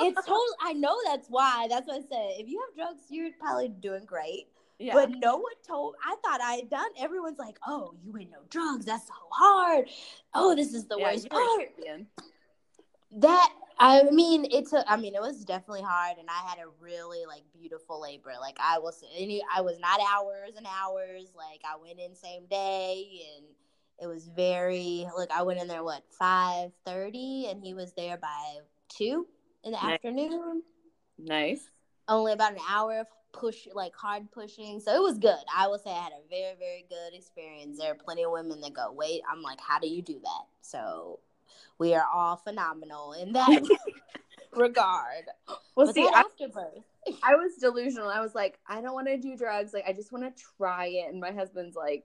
[0.00, 0.56] It's totally.
[0.62, 1.68] I know that's why.
[1.70, 2.40] That's what I said.
[2.40, 4.48] If you have drugs, you're probably doing great.
[4.80, 4.94] Yeah.
[4.94, 5.94] But no one told.
[6.04, 6.88] I thought I had done.
[6.98, 8.86] Everyone's like, "Oh, you ain't no drugs.
[8.86, 9.88] That's so hard.
[10.34, 11.68] Oh, this is the yeah, worst part."
[13.12, 14.84] That I mean, it took.
[14.88, 18.32] I mean, it was definitely hard, and I had a really like beautiful labor.
[18.40, 21.32] Like I was, any, I was not hours and hours.
[21.36, 23.46] Like I went in same day, and
[24.00, 25.06] it was very.
[25.16, 29.26] Like I went in there what five thirty, and he was there by two
[29.64, 29.94] in the Nice.
[29.94, 30.62] afternoon.
[31.18, 31.70] Nice.
[32.08, 34.80] Only about an hour of push, like hard pushing.
[34.80, 35.38] So it was good.
[35.56, 37.78] I will say I had a very, very good experience.
[37.78, 40.44] There are plenty of women that go, wait, I'm like, how do you do that?
[40.60, 41.20] So
[41.78, 43.62] we are all phenomenal in that
[44.56, 45.24] regard.
[45.74, 46.84] Well, But see, I, afterbirth.
[47.22, 48.08] I was delusional.
[48.08, 49.72] I was like, I don't want to do drugs.
[49.72, 51.10] Like, I just want to try it.
[51.10, 52.04] And my husband's like,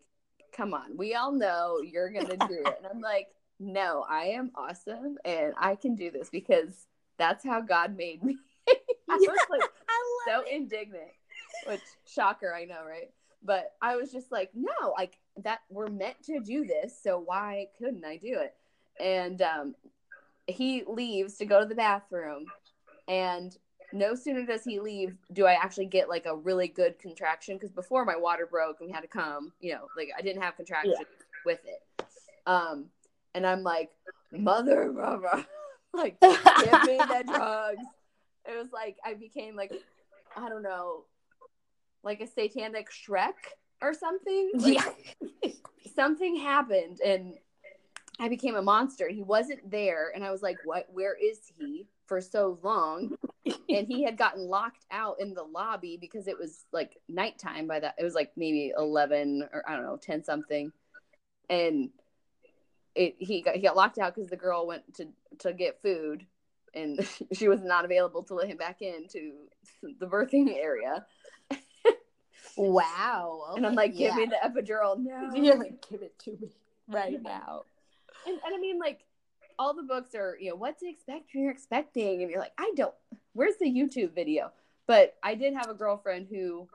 [0.56, 2.78] come on, we all know you're to do it.
[2.78, 3.28] And I'm like,
[3.60, 8.38] no, I am awesome and I can do this because that's how God made me.
[8.68, 9.70] I was like
[10.26, 11.12] so indignant,
[11.68, 13.12] which shocker, I know, right?
[13.44, 16.98] But I was just like, no, like that we're meant to do this.
[17.02, 18.56] So why couldn't I do it?
[19.00, 19.76] And um,
[20.48, 22.46] he leaves to go to the bathroom
[23.08, 23.58] and
[23.94, 27.72] no sooner does he leave do i actually get like a really good contraction because
[27.72, 30.56] before my water broke and we had to come you know like i didn't have
[30.56, 30.98] contractions
[31.46, 32.06] with it
[32.48, 32.86] um
[33.34, 33.92] and i'm like
[34.32, 35.46] mother mother
[35.94, 37.86] like give me the drugs
[38.46, 39.72] it was like i became like
[40.36, 41.06] i don't know
[42.04, 43.34] like a satanic shrek
[43.82, 45.52] or something like, yeah.
[45.96, 47.36] something happened and
[48.20, 49.10] I became a monster.
[49.10, 50.88] He wasn't there, and I was like, "What?
[50.92, 53.18] Where is he?" For so long,
[53.70, 57.80] and he had gotten locked out in the lobby because it was like nighttime by
[57.80, 57.96] that.
[57.98, 60.72] It was like maybe eleven or I don't know, ten something,
[61.50, 61.90] and
[62.94, 65.08] it he got he got locked out because the girl went to
[65.40, 66.26] to get food,
[66.76, 67.00] and
[67.34, 69.34] she was not available to let him back into
[70.00, 71.06] the birthing area.
[72.58, 73.54] Wow.
[73.56, 74.16] And I'm like, "Give Yeah.
[74.16, 76.50] me the epidural now." You're like, give it to me
[76.88, 77.64] right now.
[78.28, 79.06] And, and I mean, like,
[79.60, 82.22] all the books are, you know, what to expect when you're expecting.
[82.22, 82.94] And you're like, I don't,
[83.34, 84.52] where's the YouTube video?
[84.88, 86.68] But I did have a girlfriend who,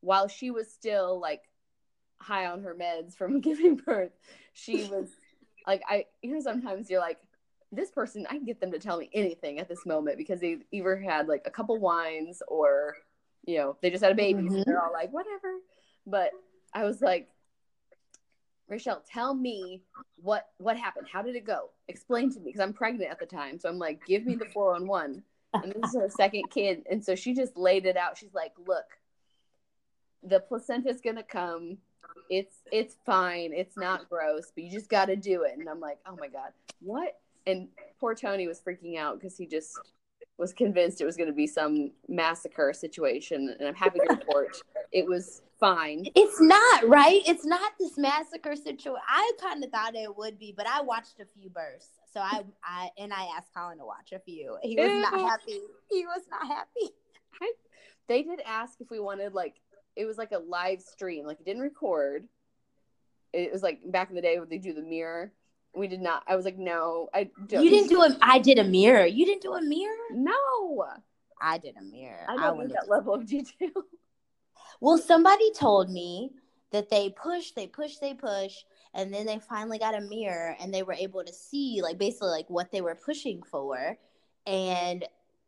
[0.00, 1.42] while she was still like
[2.18, 4.12] high on her meds from giving birth,
[4.52, 5.10] she was
[5.66, 7.18] like, I, you know, sometimes you're like,
[7.76, 10.58] this person, I can get them to tell me anything at this moment because they
[10.72, 12.96] either had like a couple wines or,
[13.44, 14.48] you know, they just had a baby.
[14.48, 14.64] So Mhm.
[14.64, 15.60] they're all like, whatever.
[16.06, 16.32] But
[16.72, 17.28] I was like,
[18.68, 19.82] Rachel, tell me
[20.16, 21.06] what what happened.
[21.06, 21.70] How did it go?
[21.88, 23.60] Explain to me because I'm pregnant at the time.
[23.60, 25.22] So I'm like, give me the 411.
[25.54, 26.84] And this is her second kid.
[26.90, 28.18] And so she just laid it out.
[28.18, 28.98] She's like, look,
[30.22, 31.78] the placenta's gonna come.
[32.28, 33.52] It's it's fine.
[33.52, 35.56] It's not gross, but you just got to do it.
[35.56, 37.18] And I'm like, oh my god, what?
[37.46, 37.68] And
[38.00, 39.78] poor Tony was freaking out because he just
[40.38, 43.54] was convinced it was going to be some massacre situation.
[43.58, 44.60] And I'm happy to report
[44.92, 46.06] it was fine.
[46.14, 47.22] It's not right.
[47.26, 49.00] It's not this massacre situation.
[49.08, 51.90] I kind of thought it would be, but I watched a few bursts.
[52.12, 54.56] So I, I and I asked Colin to watch a few.
[54.62, 55.60] He was not happy.
[55.90, 56.92] He was not happy.
[58.08, 59.60] They did ask if we wanted like
[59.96, 62.26] it was like a live stream, like it didn't record.
[63.32, 65.32] It was like back in the day when they do the mirror.
[65.76, 66.22] We did not.
[66.26, 67.62] I was like, no, I don't.
[67.62, 68.16] You didn't do a.
[68.22, 69.06] I did a mirror.
[69.06, 69.94] You didn't do a mirror.
[70.12, 70.86] No,
[71.40, 72.24] I did a mirror.
[72.28, 73.70] I I don't need that level of detail.
[74.80, 76.32] Well, somebody told me
[76.72, 78.56] that they push, they push, they push,
[78.94, 82.28] and then they finally got a mirror and they were able to see like basically
[82.28, 83.96] like what they were pushing for.
[84.46, 85.04] And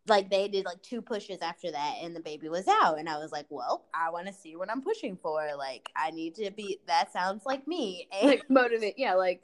[0.07, 2.99] like they did like two pushes after that and the baby was out.
[2.99, 5.47] And I was like, Well, I want to see what I'm pushing for.
[5.57, 8.09] Like I need to be that sounds like me.
[8.13, 9.43] And like motivate, yeah, like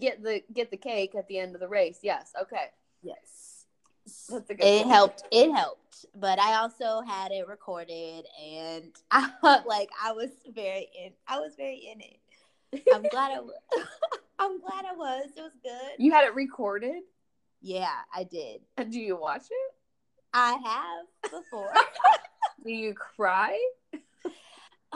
[0.00, 2.00] get the get the cake at the end of the race.
[2.02, 2.66] Yes, okay,
[3.02, 3.64] yes.
[4.30, 4.64] that's a good.
[4.64, 4.94] It point.
[4.94, 5.24] helped.
[5.30, 9.30] It helped, but I also had it recorded, and I
[9.66, 11.12] like I was very in.
[11.26, 12.82] I was very in it.
[12.94, 13.40] I'm glad I.
[13.40, 13.84] wa-
[14.38, 15.30] I'm glad I was.
[15.36, 15.92] It was good.
[15.98, 17.02] You had it recorded.
[17.62, 18.60] Yeah, I did.
[18.76, 19.74] And do you watch it?
[20.34, 21.72] I have before.
[22.64, 23.58] Do you cry?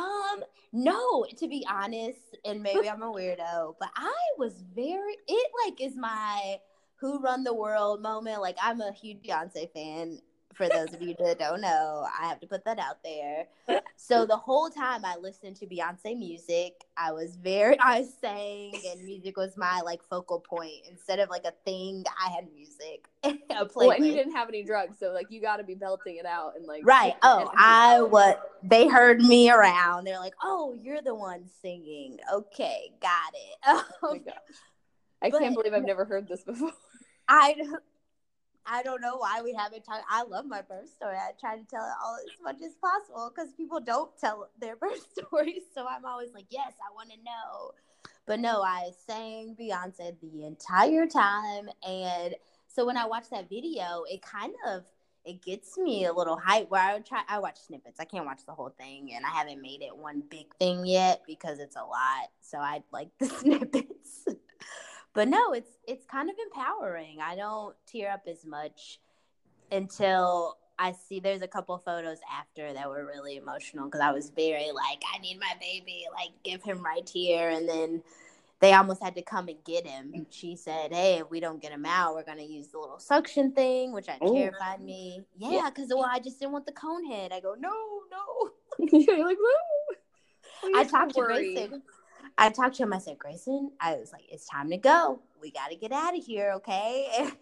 [0.01, 5.17] Um, no, to be honest, and maybe I'm a weirdo, but I was very.
[5.27, 6.57] It like is my
[6.97, 8.41] who run the world moment.
[8.41, 10.21] Like I'm a huge Beyonce fan
[10.61, 13.47] For those of you that don't know, I have to put that out there.
[14.03, 19.05] So the whole time I listened to Beyonce music, I was very I sang and
[19.05, 20.87] music was my like focal point.
[20.91, 23.07] Instead of like a thing, I had music.
[23.25, 26.17] a well, and you didn't have any drugs, so like you got to be belting
[26.17, 27.13] it out and like right.
[27.23, 30.07] Oh, I what they heard me around.
[30.07, 33.59] They're like, "Oh, you're the one singing." Okay, got it.
[33.67, 34.35] Oh, my um, gosh.
[35.23, 36.73] I but, can't believe I've never heard this before.
[37.29, 37.55] I
[38.67, 40.05] I don't know why we haven't talked.
[40.11, 41.17] I love my birth story.
[41.17, 44.77] I try to tell it all as much as possible because people don't tell their
[44.81, 45.63] birth stories.
[45.75, 47.73] So I'm always like, yes, I want to know.
[48.27, 52.35] But no, I sang Beyonce the entire time, and
[52.69, 54.85] so when I watch that video, it kind of
[55.25, 58.01] it gets me a little hype where I would try I watch snippets.
[58.01, 61.23] I can't watch the whole thing and I haven't made it one big thing yet
[61.27, 62.31] because it's a lot.
[62.41, 63.90] So I like the snippets
[65.15, 67.19] but no it's it's kind of empowering.
[67.21, 69.01] I don't tear up as much
[69.73, 74.31] until i see there's a couple photos after that were really emotional because i was
[74.31, 77.51] very like i need my baby like give him right here.
[77.51, 78.03] And then
[78.61, 80.27] they almost had to come and get him.
[80.29, 82.99] She said hey if we don't get him out we're going to use the little
[82.99, 84.35] suction thing which oh.
[84.35, 85.23] terrified me.
[85.39, 85.71] Yeah.
[85.73, 87.33] Because well i just didn't want the cone head.
[87.33, 87.73] I go no
[88.11, 88.51] no.
[88.99, 89.97] You're like no
[90.75, 91.81] i talked to
[92.39, 92.93] I talked to him.
[92.93, 95.21] I said, Grayson, I was like, it's time to go.
[95.41, 97.31] We got to get out of here, okay?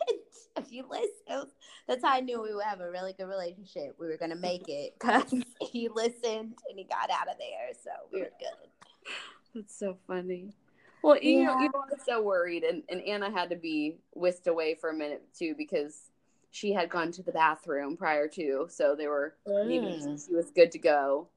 [0.56, 1.50] And if you listen,
[1.86, 3.94] that's how I knew we would have a really good relationship.
[3.98, 7.70] We were going to make it because he listened and he got out of there.
[7.82, 9.12] So we were good.
[9.54, 10.54] That's so funny.
[11.02, 11.46] Well, you yeah.
[11.46, 14.94] know, you were so worried, and, and Anna had to be whisked away for a
[14.94, 16.10] minute too because
[16.50, 20.26] she had gone to the bathroom prior to, so they were mm.
[20.26, 21.28] she was good to go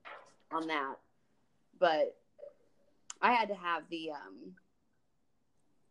[0.52, 0.96] on that.
[1.80, 2.18] But
[3.22, 4.54] I had to have the um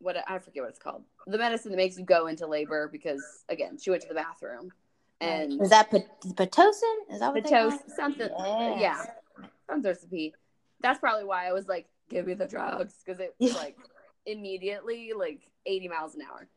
[0.01, 1.05] what I forget what it's called.
[1.27, 4.73] The medicine that makes you go into labor because again, she went to the bathroom.
[5.21, 6.97] And is that pitocin?
[7.11, 7.79] Is that what pitocin?
[7.95, 8.31] Something.
[8.39, 8.81] Yes.
[8.81, 9.45] Yeah.
[9.69, 10.35] Some sorts of pee.
[10.81, 13.77] That's probably why I was like, "Give me the drugs," because it was like
[14.27, 16.49] immediately like 80 miles an hour.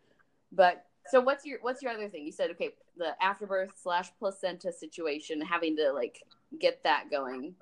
[0.53, 2.25] But so what's your what's your other thing?
[2.25, 6.23] You said okay, the afterbirth slash placenta situation, having to like
[6.57, 7.55] get that going.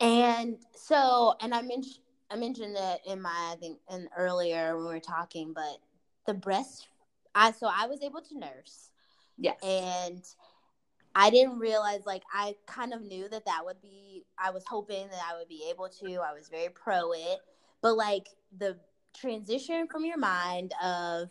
[0.00, 1.98] And so, and I mentioned
[2.30, 5.78] I mentioned it in my I think in earlier when we were talking, but
[6.26, 6.88] the breast
[7.34, 8.90] I so I was able to nurse.
[9.38, 9.56] Yes.
[9.62, 10.22] And
[11.14, 15.08] I didn't realize like I kind of knew that that would be I was hoping
[15.08, 16.20] that I would be able to.
[16.20, 17.38] I was very pro it.
[17.80, 18.76] But like the
[19.16, 21.30] transition from your mind of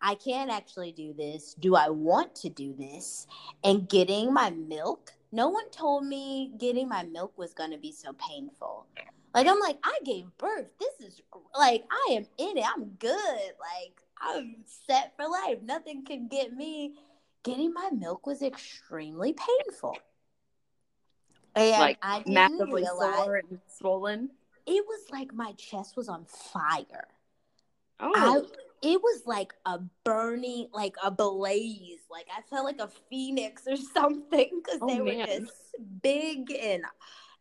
[0.00, 1.54] I can't actually do this.
[1.58, 3.26] Do I want to do this?
[3.64, 5.12] And getting my milk.
[5.32, 8.86] No one told me getting my milk was going to be so painful.
[9.38, 10.66] Like I'm like, I gave birth.
[10.80, 11.22] This is
[11.56, 12.64] like I am in it.
[12.66, 13.12] I'm good.
[13.14, 14.56] Like I'm
[14.88, 15.58] set for life.
[15.62, 16.94] Nothing can get me.
[17.44, 19.96] Getting my milk was extremely painful.
[21.54, 24.30] And like I massively sore and swollen.
[24.66, 27.06] It was like my chest was on fire.
[28.00, 28.12] Oh.
[28.16, 28.40] I,
[28.82, 32.00] it was like a burning, like a blaze.
[32.10, 35.18] Like I felt like a phoenix or something because oh, they man.
[35.18, 36.82] were just big and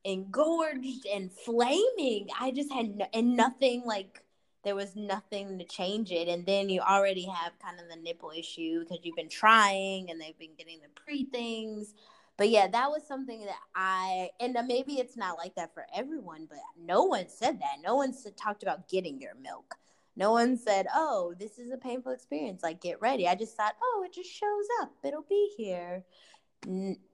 [0.04, 2.28] engorged and flaming.
[2.40, 4.24] I just had no, and nothing like
[4.64, 6.28] there was nothing to change it.
[6.28, 10.20] And then you already have kind of the nipple issue because you've been trying and
[10.20, 11.94] they've been getting the pre things.
[12.38, 15.86] But yeah, that was something that I and uh, maybe it's not like that for
[15.96, 17.78] everyone, but no one said that.
[17.84, 19.76] No one said, talked about getting your milk.
[20.16, 22.64] No one said, "Oh, this is a painful experience.
[22.64, 24.94] Like, get ready." I just thought, "Oh, it just shows up.
[25.04, 26.04] It'll be here."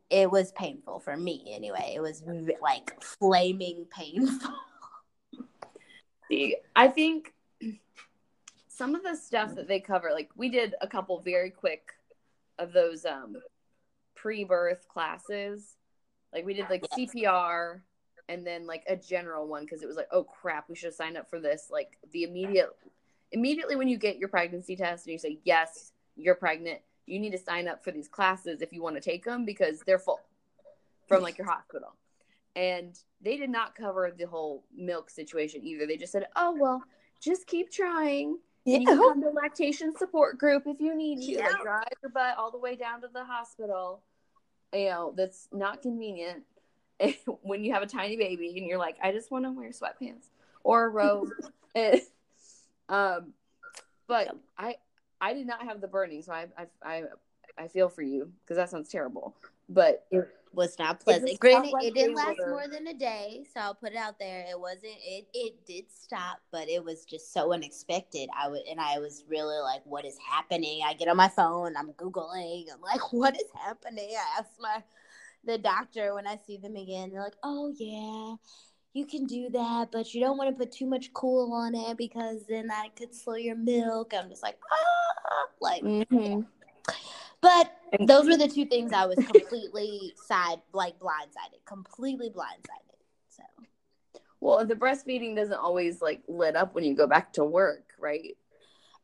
[0.09, 1.93] It was painful for me anyway.
[1.95, 2.23] It was
[2.61, 4.53] like flaming painful.
[6.31, 7.33] See, I think
[8.67, 11.91] some of the stuff that they cover, like we did a couple very quick
[12.59, 13.35] of those um
[14.15, 15.75] pre-birth classes.
[16.33, 17.11] Like we did like yes.
[17.13, 17.81] CPR
[18.29, 20.95] and then like a general one because it was like, oh crap, we should have
[20.95, 21.67] signed up for this.
[21.71, 22.69] Like the immediate
[23.31, 27.31] immediately when you get your pregnancy test and you say yes, you're pregnant, you need
[27.31, 30.21] to sign up for these classes if you want to take them because they're full
[31.07, 31.93] from like your hospital.
[32.55, 35.87] And they did not cover the whole milk situation either.
[35.87, 36.83] They just said, "Oh well,
[37.19, 38.75] just keep trying." Yeah.
[38.75, 41.31] And you can come to lactation support group if you need to.
[41.31, 41.47] Yeah.
[41.47, 44.01] Like drive your butt all the way down to the hospital.
[44.71, 46.43] You know, that's not convenient
[47.41, 50.29] when you have a tiny baby and you're like, I just want to wear sweatpants
[50.63, 51.29] or a robe.
[52.89, 53.33] um,
[54.07, 54.75] but I
[55.23, 57.03] I did not have the burning, so I I I,
[57.57, 59.35] I feel for you because that sounds terrible.
[59.69, 61.39] but it was not pleasant.
[61.39, 64.45] Granted, it didn't last more than a day, so I'll put it out there.
[64.49, 64.97] It wasn't.
[65.03, 68.29] It it did stop, but it was just so unexpected.
[68.37, 71.75] I would and I was really like, "What is happening?" I get on my phone,
[71.77, 72.65] I'm googling.
[72.73, 74.83] I'm like, "What is happening?" I ask my
[75.45, 77.11] the doctor when I see them again.
[77.11, 78.35] They're like, "Oh yeah."
[78.93, 81.97] You can do that, but you don't want to put too much cool on it
[81.97, 84.13] because then that could slow your milk.
[84.13, 85.02] I'm just like, ah,
[85.59, 86.41] like, mm-hmm.
[87.43, 92.97] But those were the two things I was completely side like blindsided, completely blindsided.
[93.27, 93.43] So
[94.39, 98.37] well, the breastfeeding doesn't always like lit up when you go back to work, right?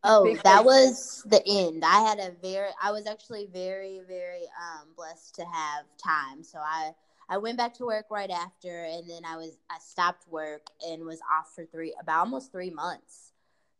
[0.06, 1.84] Oh, because- that was the end.
[1.84, 6.42] I had a very I was actually very, very um blessed to have time.
[6.42, 6.92] So I
[7.28, 11.04] I went back to work right after and then I was I stopped work and
[11.04, 13.29] was off for three about almost three months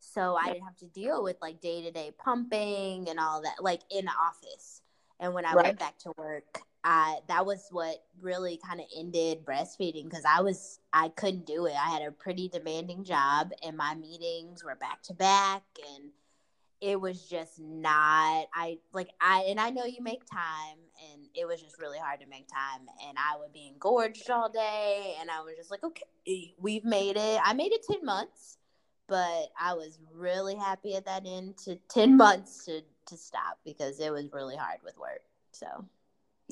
[0.00, 3.62] so I didn't have to deal with like day to day pumping and all that,
[3.62, 4.82] like in the office.
[5.20, 5.66] And when I right.
[5.66, 10.40] went back to work, I that was what really kind of ended breastfeeding because I
[10.40, 11.74] was I couldn't do it.
[11.74, 15.62] I had a pretty demanding job, and my meetings were back to back,
[15.94, 16.10] and
[16.80, 20.78] it was just not I like I and I know you make time,
[21.12, 24.48] and it was just really hard to make time, and I would be engorged all
[24.48, 27.40] day, and I was just like, okay, we've made it.
[27.44, 28.56] I made it ten months
[29.10, 33.98] but I was really happy at that end to 10 months to, to stop because
[33.98, 35.22] it was really hard with work.
[35.50, 35.66] So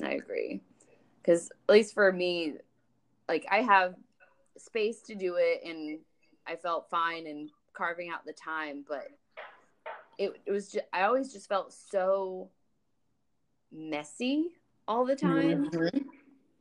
[0.03, 0.59] I agree.
[1.21, 2.55] Because at least for me,
[3.29, 3.95] like I have
[4.57, 5.99] space to do it and
[6.45, 9.07] I felt fine and carving out the time, but
[10.17, 12.49] it, it was just, I always just felt so
[13.71, 14.49] messy
[14.85, 15.69] all the time.
[15.69, 15.99] Mm-hmm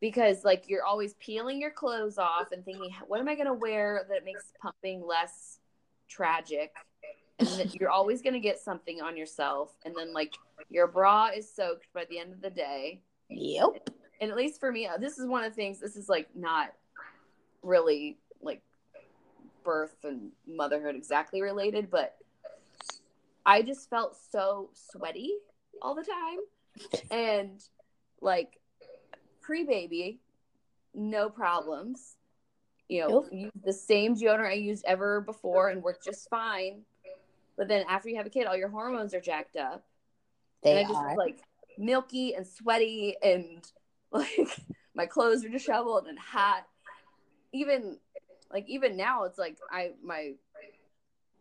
[0.00, 3.52] because like you're always peeling your clothes off and thinking what am i going to
[3.52, 5.58] wear that makes pumping less
[6.08, 6.72] tragic
[7.38, 10.34] and you're always going to get something on yourself and then like
[10.70, 13.00] your bra is soaked by the end of the day.
[13.30, 13.90] Yep.
[14.20, 16.72] And at least for me this is one of the things this is like not
[17.62, 18.62] really like
[19.64, 22.16] birth and motherhood exactly related but
[23.44, 25.32] i just felt so sweaty
[25.82, 26.38] all the time.
[27.10, 27.60] And
[28.20, 28.60] like
[29.40, 30.20] pre-baby
[30.94, 32.17] no problems
[32.88, 36.82] you know, use the same deodorant I used ever before and worked just fine.
[37.56, 39.84] But then after you have a kid, all your hormones are jacked up.
[40.62, 41.16] They and I just are.
[41.16, 41.40] like
[41.76, 43.64] milky and sweaty and
[44.12, 44.60] like
[44.94, 46.66] my clothes are disheveled and hot.
[47.52, 47.98] Even
[48.52, 50.34] like even now it's like I my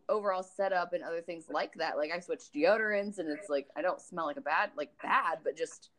[0.09, 1.97] overall setup and other things like that.
[1.97, 5.39] Like I switched deodorants and it's like I don't smell like a bad like bad,
[5.43, 5.89] but just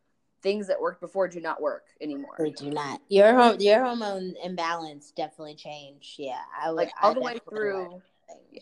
[0.43, 2.37] things that worked before do not work anymore.
[2.39, 3.01] They do not.
[3.09, 6.15] Your your hormone imbalance definitely changed.
[6.19, 8.03] Yeah, I would like all I the way through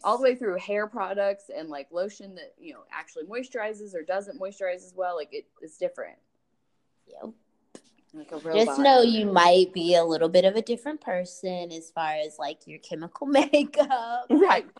[0.04, 4.02] all the way through hair products and like lotion that you know actually moisturizes or
[4.02, 5.16] doesn't moisturize as well.
[5.16, 6.18] Like it, it's different.
[7.08, 7.32] Yep.
[8.14, 12.14] Like Just know you might be a little bit of a different person as far
[12.14, 14.66] as like your chemical makeup, right?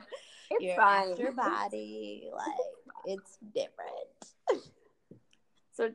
[0.49, 1.17] It's your fine.
[1.17, 2.47] your body, like
[3.05, 4.63] it's different.
[5.73, 5.91] So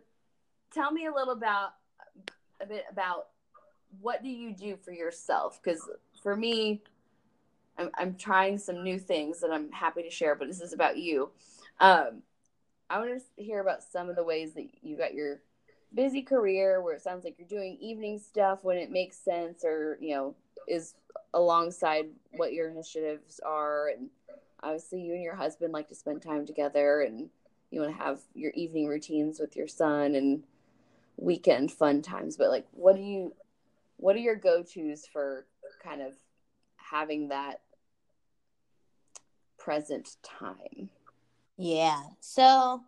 [0.74, 1.72] tell me a little about
[2.62, 3.28] a bit about
[4.00, 5.60] what do you do for yourself?
[5.62, 5.90] Because
[6.22, 6.82] for me,
[7.78, 10.98] I'm, I'm trying some new things that I'm happy to share, but this is about
[10.98, 11.30] you.
[11.80, 12.22] Um,
[12.90, 15.42] I want to hear about some of the ways that you got your
[15.94, 19.98] busy career where it sounds like you're doing evening stuff when it makes sense or,
[20.00, 20.36] you know,
[20.68, 20.94] is
[21.34, 23.90] alongside what your initiatives are.
[23.90, 24.10] And
[24.62, 27.30] obviously, you and your husband like to spend time together and
[27.72, 30.44] you want to have your evening routines with your son and
[31.22, 33.34] weekend fun times but like what do you
[33.98, 35.46] what are your go-to's for
[35.84, 36.14] kind of
[36.78, 37.62] having that
[39.60, 40.90] present time?
[41.58, 42.82] Yeah so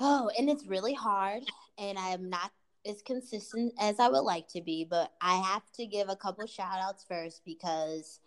[0.00, 1.44] oh and it's really hard
[1.78, 2.50] and i'm not
[2.84, 6.44] as consistent as i would like to be but i have to give a couple
[6.48, 8.18] shout outs first because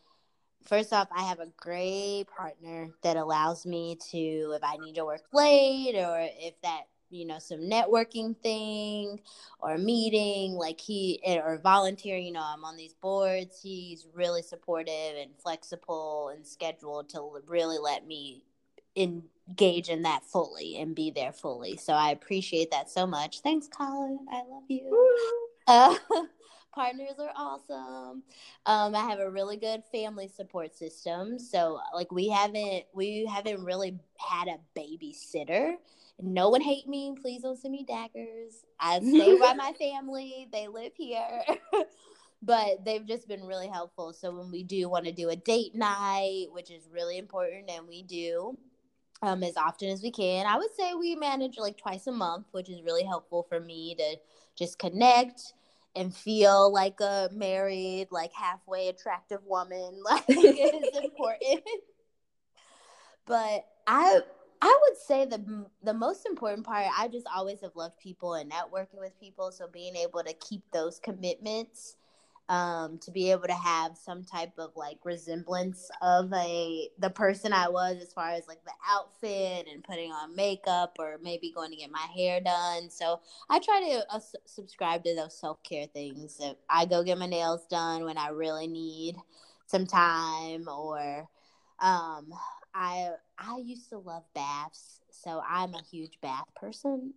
[0.68, 4.18] first off, I have a great partner that allows me to,
[4.56, 9.20] if I need to work late or if that you know some networking thing
[9.60, 14.42] or meeting like he eh, or volunteer you know i'm on these boards he's really
[14.42, 18.44] supportive and flexible and scheduled to really let me
[18.98, 21.78] engage in that fully and be there fully.
[21.78, 23.40] So i appreciate that so much.
[23.42, 24.20] Thanks colin.
[24.32, 25.16] I love you.
[25.68, 25.96] Uh,
[26.74, 28.24] partners are awesome.
[28.66, 31.40] Um, i have a really good family support system.
[31.40, 35.76] So like we haven't we haven't really had a babysitter
[36.20, 37.16] no one hate me.
[37.22, 38.66] Please don't send me daggers.
[38.80, 40.48] I stay by my family.
[40.52, 41.44] They live here.
[42.42, 44.14] but they've just been really helpful.
[44.14, 47.88] So when we do want to do a date night, which is really important, and
[47.88, 48.58] we do,
[49.22, 50.46] um, as often as we can.
[50.46, 53.96] I would say we manage like twice a month, which is really helpful for me
[53.96, 54.18] to
[54.56, 55.54] just connect
[55.96, 60.02] and feel like a married, like halfway attractive woman.
[60.04, 61.64] Like it is important.
[63.26, 64.22] but I
[64.62, 66.88] I would say the the most important part.
[66.98, 69.52] I just always have loved people and networking with people.
[69.52, 71.96] So being able to keep those commitments
[72.50, 77.52] um, to be able to have some type of like resemblance of a the person
[77.52, 81.72] I was as far as like the outfit and putting on makeup or maybe going
[81.72, 82.90] to get my hair done.
[82.90, 86.38] So I try to uh, subscribe to those self care things.
[86.40, 89.18] If I go get my nails done when I really need
[89.68, 91.28] some time, or
[91.80, 92.34] um,
[92.74, 97.14] I I used to love baths, so I'm a huge bath person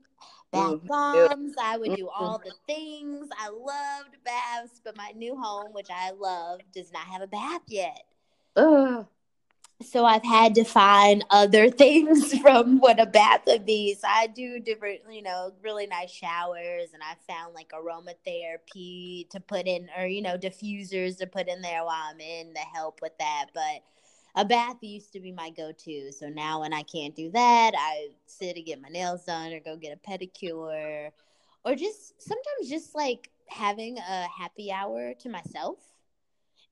[0.53, 0.87] bath mm-hmm.
[0.87, 1.55] bombs.
[1.61, 2.49] I would do all mm-hmm.
[2.49, 3.29] the things.
[3.39, 7.62] I loved baths, but my new home, which I love, does not have a bath
[7.66, 8.05] yet.
[8.57, 9.07] Ugh.
[9.83, 13.95] So I've had to find other things from what a bath would be.
[13.95, 19.41] So I do different, you know, really nice showers, and I found like aromatherapy to
[19.41, 23.01] put in, or you know, diffusers to put in there while I'm in to help
[23.01, 23.47] with that.
[23.55, 23.83] But
[24.35, 26.12] a bath used to be my go-to.
[26.12, 29.61] So now when I can't do that, I sit and get my nails done or
[29.61, 31.11] go get a pedicure
[31.64, 35.78] or just sometimes just like having a happy hour to myself.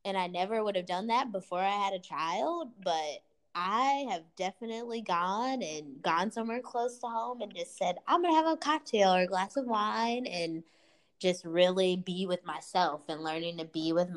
[0.04, 3.22] And I never would have done that before I had a child, but
[3.54, 8.30] I have definitely gone and gone somewhere close to home and just said, I'm to
[8.30, 10.62] have a cocktail or a glass of wine and
[11.18, 14.08] just really be with myself and learning to be with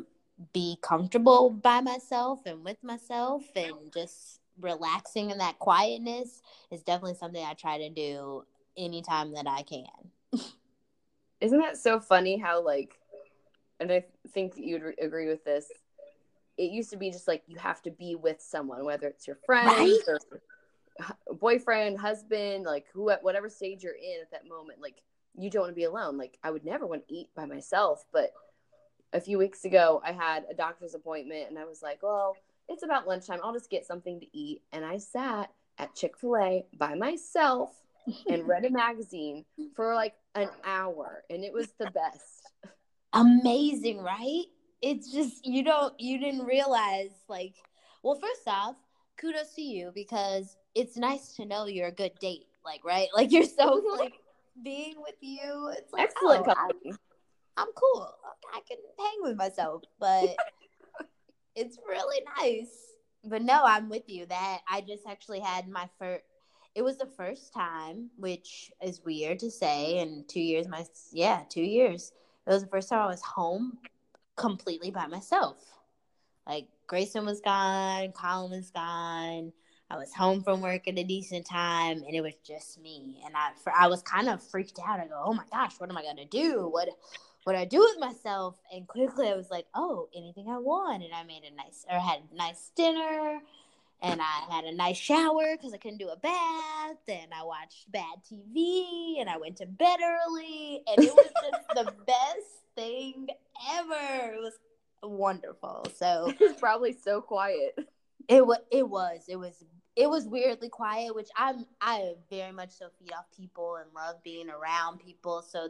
[0.53, 7.15] be comfortable by myself and with myself and just relaxing in that quietness is definitely
[7.15, 8.43] something I try to do
[8.77, 10.43] anytime that I can.
[11.39, 12.95] Isn't that so funny how like
[13.79, 15.67] and I think you'd re- agree with this.
[16.57, 19.37] It used to be just like you have to be with someone, whether it's your
[19.45, 19.97] friend right?
[20.07, 20.19] or
[21.39, 25.01] boyfriend, husband, like who at whatever stage you're in at that moment, like
[25.35, 26.17] you don't want to be alone.
[26.17, 28.31] Like I would never want to eat by myself, but
[29.13, 32.35] a few weeks ago, I had a doctor's appointment and I was like, well,
[32.69, 33.39] it's about lunchtime.
[33.43, 34.61] I'll just get something to eat.
[34.71, 37.71] And I sat at Chick fil A by myself
[38.27, 39.45] and read a magazine
[39.75, 41.23] for like an hour.
[41.29, 42.49] And it was the best.
[43.13, 44.45] Amazing, right?
[44.81, 47.53] It's just, you don't, you didn't realize, like,
[48.03, 48.75] well, first off,
[49.19, 52.47] kudos to you because it's nice to know you're a good date.
[52.65, 53.09] Like, right?
[53.15, 53.99] Like, you're so, mm-hmm.
[53.99, 54.13] like,
[54.63, 55.71] being with you.
[55.77, 56.93] It's like, excellent oh, company.
[57.57, 58.13] I'm cool.
[58.53, 60.35] I can hang with myself, but
[61.55, 62.69] it's really nice.
[63.23, 64.25] But no, I'm with you.
[64.25, 66.23] That I just actually had my first.
[66.73, 69.99] It was the first time, which is weird to say.
[69.99, 72.13] In two years, my yeah, two years.
[72.47, 73.77] It was the first time I was home
[74.35, 75.57] completely by myself.
[76.47, 79.53] Like Grayson was gone, Colin was gone.
[79.89, 83.21] I was home from work at a decent time, and it was just me.
[83.25, 85.01] And I, for, I was kind of freaked out.
[85.01, 86.69] I go, "Oh my gosh, what am I gonna do?
[86.71, 86.87] What,
[87.43, 88.55] what I do with myself.
[88.73, 91.03] And quickly I was like, oh, anything I want.
[91.03, 93.39] And I made a nice, or had a nice dinner.
[94.03, 96.97] And I had a nice shower because I couldn't do a bath.
[97.07, 99.19] And I watched bad TV.
[99.19, 100.81] And I went to bed early.
[100.87, 103.27] And it was just the best thing
[103.73, 104.33] ever.
[104.33, 104.59] It was
[105.03, 105.85] wonderful.
[105.95, 107.77] So it's probably so quiet.
[108.27, 108.59] It was.
[108.71, 109.25] It was.
[109.27, 109.63] It was.
[109.97, 111.65] It was weirdly quiet, which I'm.
[111.81, 115.41] I very much so feed off people and love being around people.
[115.41, 115.69] So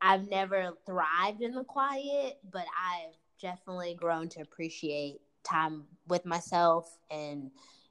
[0.00, 6.98] I've never thrived in the quiet, but I've definitely grown to appreciate time with myself
[7.10, 7.50] and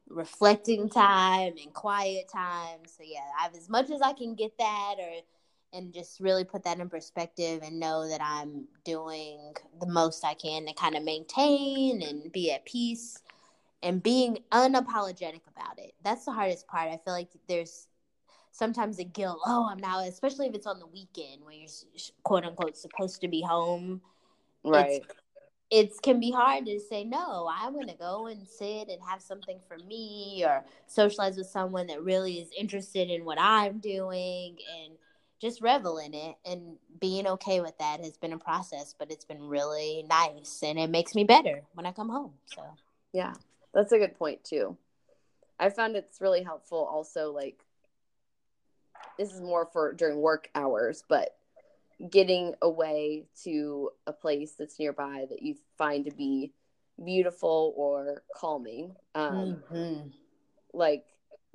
[0.10, 2.80] reflecting time and quiet time.
[2.86, 5.22] So yeah, I've as much as I can get that or
[5.74, 10.34] and just really put that in perspective and know that I'm doing the most I
[10.34, 13.22] can to kind of maintain and be at peace
[13.84, 15.94] and being unapologetic about it.
[16.04, 16.90] That's the hardest part.
[16.90, 17.88] I feel like there's
[18.58, 21.70] sometimes the guilt oh i'm now especially if it's on the weekend when you're
[22.24, 24.02] quote unquote supposed to be home.
[24.64, 25.02] Right.
[25.72, 29.22] it can be hard to say no i'm going to go and sit and have
[29.22, 34.58] something for me or socialize with someone that really is interested in what i'm doing
[34.82, 34.94] and
[35.40, 39.26] just revel in it and being okay with that has been a process but it's
[39.26, 42.62] been really nice and it makes me better when i come home so.
[43.14, 43.34] Yeah
[43.78, 44.76] that's a good point too.
[45.60, 47.60] I found it's really helpful also like
[49.18, 51.36] this is more for during work hours, but
[52.10, 56.54] getting away to a place that's nearby that you find to be
[57.04, 58.96] beautiful or calming.
[59.16, 60.08] Um, mm-hmm.
[60.74, 61.06] Like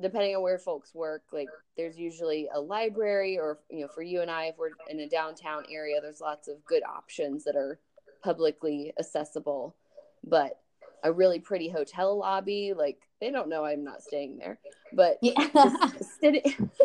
[0.00, 4.20] depending on where folks work, like there's usually a library, or you know, for you
[4.20, 7.78] and I, if we're in a downtown area, there's lots of good options that are
[8.22, 9.76] publicly accessible.
[10.24, 10.58] But
[11.04, 12.72] a really pretty hotel lobby.
[12.76, 14.58] Like they don't know I'm not staying there,
[14.92, 15.32] but Yeah.
[16.20, 16.42] sitting,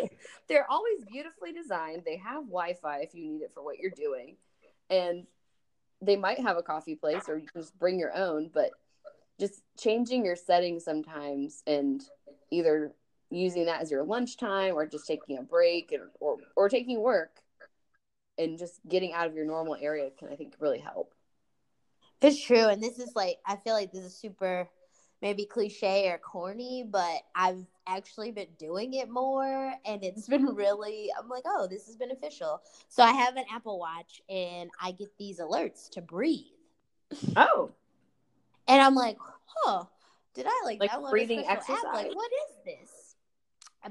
[0.48, 2.02] they're always beautifully designed.
[2.06, 4.36] They have Wi-Fi if you need it for what you're doing,
[4.88, 5.26] and
[6.00, 8.50] they might have a coffee place or you can just bring your own.
[8.54, 8.70] But
[9.40, 12.04] just changing your settings sometimes and
[12.52, 12.92] either
[13.30, 17.40] using that as your lunchtime or just taking a break and, or or taking work
[18.38, 21.14] and just getting out of your normal area can I think really help.
[22.20, 24.68] It's true, and this is like I feel like this is super
[25.22, 31.10] maybe cliche or corny, but I've actually been doing it more and it's been really
[31.18, 35.16] I'm like, "Oh, this is beneficial." So I have an Apple Watch and I get
[35.18, 36.44] these alerts to breathe.
[37.36, 37.70] Oh,
[38.66, 39.16] And I'm like,
[39.46, 39.84] "Huh,
[40.34, 41.58] did I like, Like download breathing special app?
[41.70, 41.94] exercise?
[42.06, 43.14] Like, what is this?"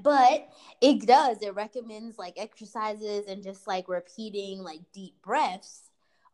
[0.03, 0.49] But
[0.81, 1.41] it does.
[1.41, 5.86] It recommends like exercises and just like repeating like deep breaths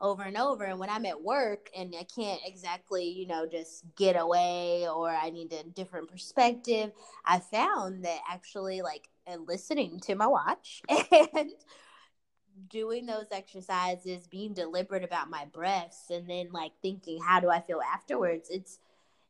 [0.04, 0.66] over and over.
[0.66, 5.10] And when I'm at work and I can't exactly, you know, just get away or
[5.10, 6.92] I need a different perspective,
[7.26, 9.10] I found that actually like
[9.48, 11.52] listening to my watch and
[12.70, 17.62] doing those exercises, being deliberate about my breaths, and then like thinking, how do I
[17.62, 18.50] feel afterwards?
[18.52, 18.80] It's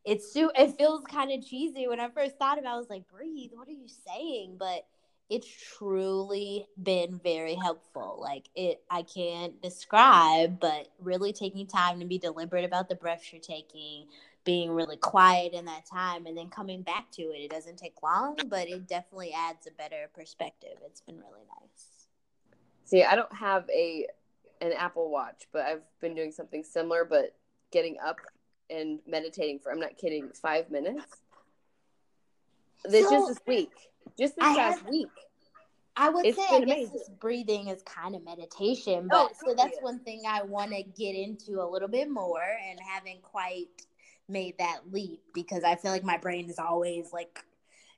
[0.03, 1.87] it's it feels kind of cheesy.
[1.87, 3.51] When I first thought about, it, I was like, breathe.
[3.53, 4.57] What are you saying?
[4.59, 4.85] But
[5.29, 5.47] it's
[5.77, 8.17] truly been very helpful.
[8.21, 13.31] Like it, I can't describe, but really taking time to be deliberate about the breaths
[13.31, 14.07] you're taking,
[14.43, 17.39] being really quiet in that time, and then coming back to it.
[17.39, 20.77] It doesn't take long, but it definitely adds a better perspective.
[20.85, 22.07] It's been really nice.
[22.85, 24.07] see, I don't have a
[24.61, 27.35] an Apple Watch, but I've been doing something similar, but
[27.71, 28.17] getting up
[28.69, 31.05] and meditating for I'm not kidding, five minutes.
[32.85, 33.71] This So- just this week,
[34.17, 35.07] just this I past have- week.
[35.95, 36.93] I would It's say I guess amazing.
[36.93, 40.71] this breathing is kind of meditation, Oh, but it so that's one thing I want
[40.71, 43.67] to get into a little bit more and haven't quite
[44.27, 47.45] made that leap because I feel like my brain is always like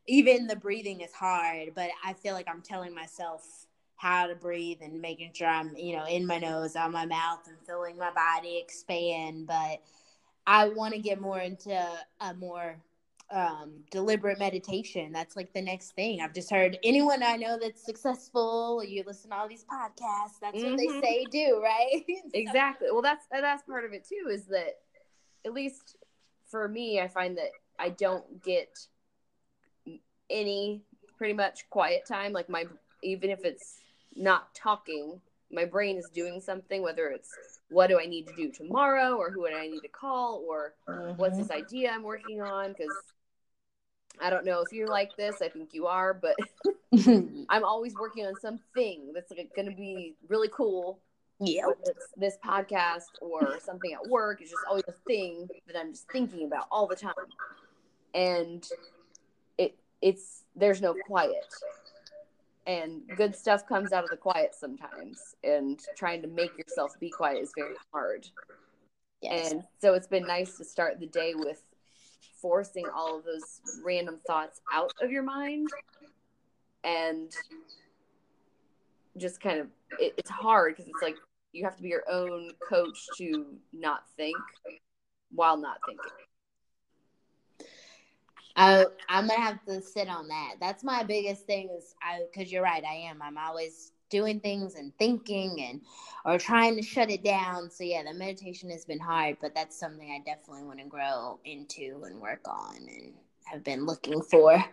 [0.08, 4.80] even the breathing is hard, but I feel like I'm telling myself how to breathe
[4.82, 8.12] and making sure I'm, you know, in my nose, on my mouth and feeling my
[8.12, 9.82] body expand, but
[10.46, 11.72] I want to get more into
[12.20, 12.78] a more
[13.32, 17.84] um deliberate meditation that's like the next thing i've just heard anyone i know that's
[17.84, 21.02] successful you listen to all these podcasts that's what they Mhm.
[21.02, 22.88] say do right So- Exactly.
[22.92, 24.30] Well, that's that's part of it too.
[24.30, 24.80] Is that
[25.44, 25.96] at least
[26.52, 27.50] for me, I find that
[27.80, 28.78] I don't get
[30.30, 30.82] any
[31.18, 32.32] pretty much quiet time.
[32.34, 32.66] Like my
[33.04, 33.80] even if it's
[34.16, 35.20] not talking,
[35.52, 36.82] my brain is doing something.
[36.84, 39.88] Whether it's what do I need to do tomorrow, or who do I need to
[39.88, 40.76] call, or
[41.18, 42.70] what's this idea I'm working on?
[42.74, 43.14] Because
[44.22, 45.42] I don't know if you're like this.
[45.42, 46.36] I think you are, but.
[47.50, 51.00] I'm always working on something that's like going to be really cool
[51.40, 51.66] yeah
[52.16, 56.46] this podcast or something at work it's just always a thing that i'm just thinking
[56.46, 57.14] about all the time
[58.14, 58.70] and
[59.58, 61.54] it it's there's no quiet
[62.68, 67.10] and good stuff comes out of the quiet sometimes and trying to make yourself be
[67.10, 68.26] quiet is very hard
[69.22, 71.62] yes and so it's been nice to start the day with
[72.42, 75.70] forcing all of those random thoughts out of your mind.
[76.84, 77.32] And
[79.18, 79.68] just kind of
[80.00, 81.16] it, it's hard because it's like
[81.52, 84.36] you have to be your own coach to not think
[85.32, 86.12] while not thinking.
[88.58, 90.56] I, i'm gonna have to sit on that.
[90.62, 93.22] That's my biggest thing is i because you're right i am.
[93.22, 95.82] I'm always doing things and thinking and
[96.26, 99.80] or trying to shut it down so yeah the meditation has been hard but that's
[99.80, 103.14] something i definitely want to grow into and work on and
[103.46, 104.64] have been looking for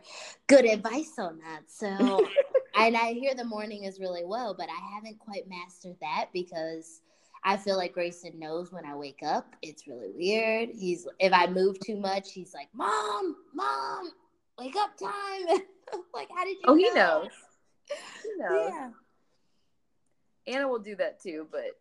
[0.47, 1.89] good advice on that so
[2.77, 7.01] and i hear the morning is really well but i haven't quite mastered that because
[7.45, 9.57] I feel like Grayson knows when I wake up.
[9.63, 10.69] It's really weird.
[10.79, 14.13] He's if I move too much, he's like, "Mom, mom,
[14.61, 15.59] wake up time."
[16.15, 16.65] like, how did you?
[16.69, 17.31] oh he knows
[18.23, 18.91] he knows Yeah.
[20.47, 21.79] Anna will do that too but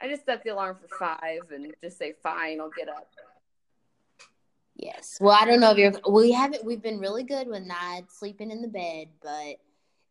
[0.00, 3.08] i just set the alarm for five and just say fine i'll get up
[4.76, 5.18] Yes.
[5.20, 5.92] Well, I don't know if you're.
[6.10, 6.64] We haven't.
[6.64, 9.56] We've been really good with not sleeping in the bed, but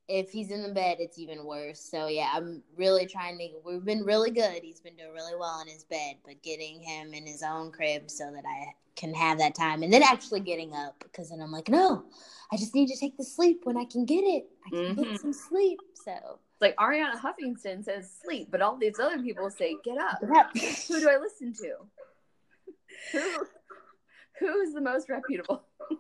[0.07, 1.79] if he's in the bed, it's even worse.
[1.79, 3.47] So yeah, I'm really trying to.
[3.65, 4.61] We've been really good.
[4.61, 8.09] He's been doing really well in his bed, but getting him in his own crib
[8.11, 11.51] so that I can have that time, and then actually getting up because then I'm
[11.51, 12.03] like, no,
[12.51, 14.45] I just need to take the sleep when I can get it.
[14.65, 15.11] I can Mhm.
[15.11, 15.79] get some sleep.
[15.95, 20.19] So It's like Arianna Huffington says sleep, but all these other people say get up.
[20.21, 20.51] Yep.
[20.89, 21.75] Who do I listen to?
[23.13, 23.45] Who
[24.39, 25.63] who's the most reputable?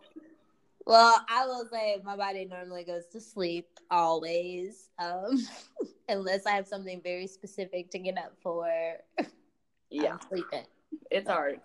[0.85, 5.39] Well, I will say my body normally goes to sleep always, um,
[6.09, 8.67] unless I have something very specific to get up for.
[9.19, 10.65] I'm sleeping.
[11.11, 11.59] It's hard.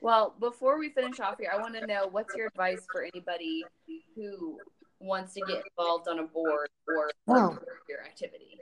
[0.00, 3.64] Well, before we finish off here, I want to know what's your advice for anybody
[4.14, 4.58] who
[5.00, 7.58] wants to get involved on a board or oh.
[7.88, 8.60] your activity?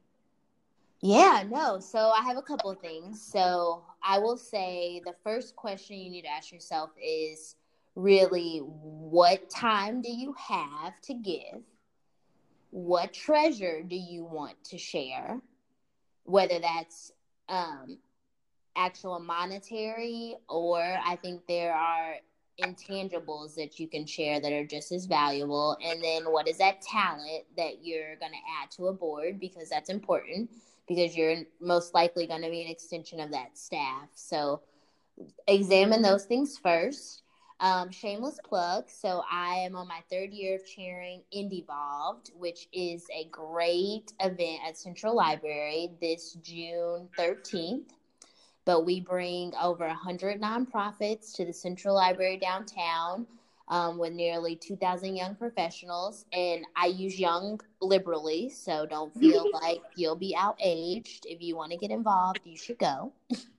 [1.00, 1.78] Yeah, no.
[1.78, 3.22] So I have a couple of things.
[3.22, 7.54] So I will say the first question you need to ask yourself is
[7.98, 11.62] really what time do you have to give?
[12.70, 15.40] What treasure do you want to share?
[16.24, 17.12] Whether that's
[17.48, 17.98] um,
[18.76, 22.14] actual monetary, or I think there are
[22.62, 25.76] intangibles that you can share that are just as valuable.
[25.82, 29.68] And then what is that talent that you're going to add to a board because
[29.68, 30.50] that's important
[30.86, 34.08] because you're most likely going to be an extension of that staff.
[34.14, 34.60] So
[35.46, 37.22] examine those things first.
[37.60, 38.88] Um, shameless plug.
[38.88, 44.60] So I am on my third year of chairing IndyVolved, which is a great event
[44.66, 47.90] at Central Library this June 13th.
[48.64, 53.26] But we bring over 100 nonprofits to the Central Library downtown
[53.66, 56.26] um, with nearly 2,000 young professionals.
[56.32, 61.20] And I use young liberally, so don't feel like you'll be outaged.
[61.24, 63.12] If you want to get involved, you should go.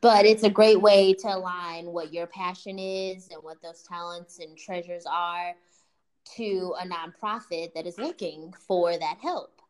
[0.00, 4.38] but it's a great way to align what your passion is and what those talents
[4.38, 5.54] and treasures are
[6.36, 9.60] to a nonprofit that is looking for that help.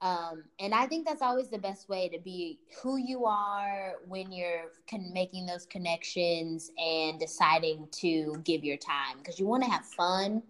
[0.00, 4.30] Um, and I think that's always the best way to be who you are when
[4.30, 9.70] you're con- making those connections and deciding to give your time because you want to
[9.70, 10.42] have fun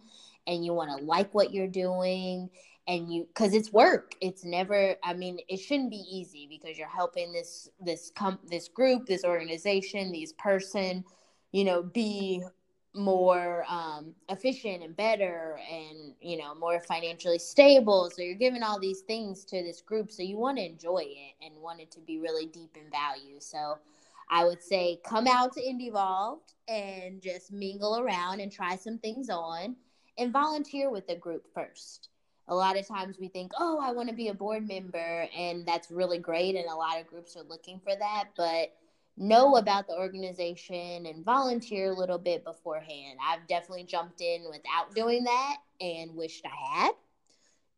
[0.47, 2.51] and you want to like what you're doing
[2.89, 4.13] and you because it's work.
[4.21, 8.69] It's never i mean it shouldn't be easy because you're helping this this com- this
[8.69, 11.05] group this organization these person
[11.53, 12.43] you know be
[12.95, 18.11] more um, efficient and better and you know more financially stable.
[18.11, 20.11] So you're giving all these things to this group.
[20.11, 23.37] So you want to enjoy it and want it to be really deep in value.
[23.39, 23.79] So
[24.31, 29.31] i would say come out to IndyVolved and just mingle around and try some things
[29.31, 29.75] on
[30.19, 32.11] and volunteer with the group first
[32.49, 35.67] a lot of times we think oh i want to be a board member and
[35.67, 38.73] that's really great and a lot of groups are looking for that but
[39.19, 43.19] know about the organization and volunteer a little bit beforehand.
[43.25, 46.93] I've definitely jumped in without doing that and wished I had.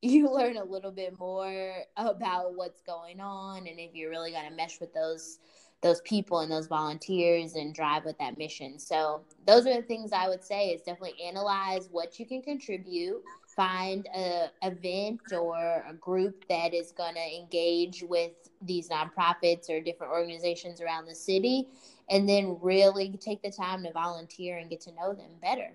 [0.03, 4.49] You learn a little bit more about what's going on and if you're really going
[4.49, 5.41] to mesh with those
[5.83, 8.79] those people and those volunteers and drive with that mission.
[8.79, 13.23] So, those are the things I would say is definitely analyze what you can contribute,
[13.61, 18.33] find a event or a group that is going to engage with
[18.63, 21.69] these nonprofits or different organizations around the city
[22.09, 25.73] and then really take the time to volunteer and get to know them better.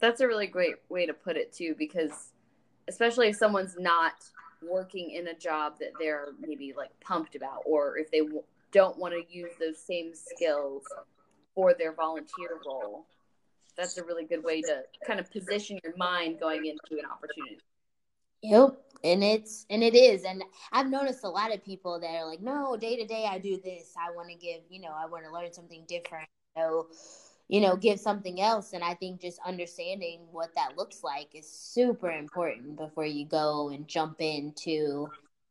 [0.00, 2.32] That's a really great way to put it too because
[2.88, 4.12] especially if someone's not
[4.60, 8.98] working in a job that they're maybe like pumped about or if they w- don't
[8.98, 10.82] want to use those same skills
[11.54, 13.06] for their volunteer role
[13.76, 17.58] that's a really good way to kind of position your mind going into an opportunity
[18.44, 18.76] Yep.
[19.04, 20.24] And it's and it is.
[20.24, 23.38] And I've noticed a lot of people that are like, no, day to day I
[23.38, 23.94] do this.
[23.98, 26.28] I want to give, you know, I want to learn something different.
[26.56, 26.88] So,
[27.48, 28.74] you know, give something else.
[28.74, 33.70] And I think just understanding what that looks like is super important before you go
[33.70, 35.08] and jump into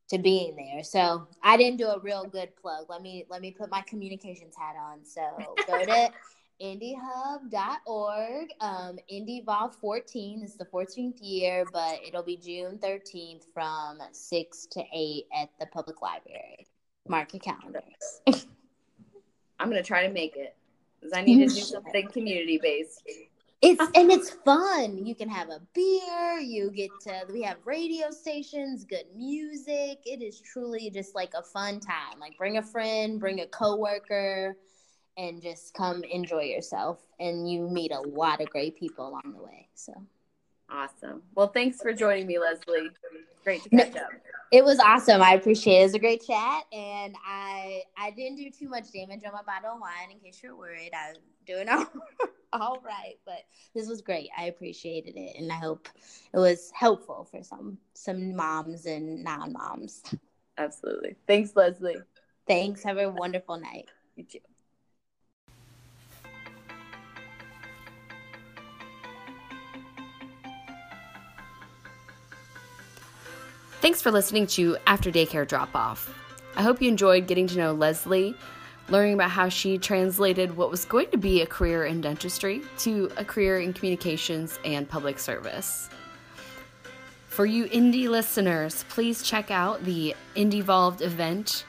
[0.09, 0.84] to being there.
[0.84, 2.86] So I didn't do a real good plug.
[2.89, 5.03] Let me let me put my communications hat on.
[5.03, 5.21] So
[5.67, 6.11] go to
[6.61, 8.49] indyhub.org.
[8.61, 14.83] Um, IndyVolve 14 is the 14th year, but it'll be June 13th from 6 to
[14.93, 16.67] 8 at the public library.
[17.07, 18.21] Mark your calendars.
[19.59, 20.55] I'm going to try to make it
[20.99, 23.03] because I need to do something community based.
[23.61, 25.05] It's and it's fun.
[25.05, 26.37] You can have a beer.
[26.39, 27.21] You get to.
[27.31, 29.99] We have radio stations, good music.
[30.05, 32.19] It is truly just like a fun time.
[32.19, 34.57] Like bring a friend, bring a coworker
[35.18, 36.99] and just come enjoy yourself.
[37.20, 39.68] And you meet a lot of great people along the way.
[39.74, 39.93] So
[40.70, 41.22] awesome.
[41.36, 42.89] Well, thanks for joining me, Leslie.
[43.43, 44.09] Great to catch up.
[44.51, 45.22] It was awesome.
[45.22, 45.80] I appreciate it.
[45.80, 49.41] It was a great chat, and I I didn't do too much damage on my
[49.41, 50.11] bottle of wine.
[50.11, 51.88] In case you're worried, I'm doing all,
[52.53, 53.16] all right.
[53.26, 53.41] But
[53.74, 54.30] this was great.
[54.38, 55.89] I appreciated it, and I hope
[56.34, 60.03] it was helpful for some some moms and non moms.
[60.57, 61.16] Absolutely.
[61.28, 61.97] Thanks, Leslie.
[62.47, 62.84] Thanks.
[62.84, 63.89] Have a wonderful night.
[64.16, 64.39] You too.
[73.84, 76.17] Thanks for listening to After Daycare Drop Off.
[76.55, 78.34] I hope you enjoyed getting to know Leslie,
[78.88, 83.11] learning about how she translated what was going to be a career in dentistry to
[83.17, 85.89] a career in communications and public service.
[87.27, 91.65] For you Indy listeners, please check out the IndyVolved event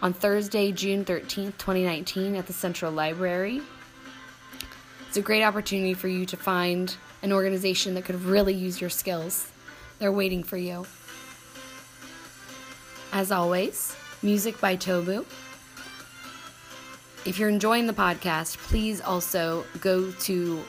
[0.00, 3.60] on Thursday, June 13th, 2019, at the Central Library.
[5.08, 8.88] It's a great opportunity for you to find an organization that could really use your
[8.88, 9.50] skills.
[9.98, 10.86] They're waiting for you.
[13.16, 15.24] As always, music by Tobu.
[17.24, 20.62] If you're enjoying the podcast, please also go to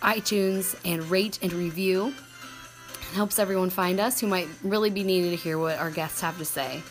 [0.00, 2.06] iTunes and rate and review.
[2.06, 6.22] It helps everyone find us who might really be needing to hear what our guests
[6.22, 6.82] have to say.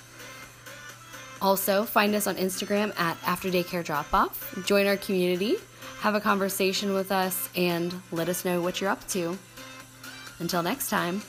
[1.41, 4.55] Also, find us on Instagram at After Daycare Drop Off.
[4.63, 5.55] Join our community,
[6.01, 9.39] have a conversation with us, and let us know what you're up to.
[10.37, 11.23] Until next time.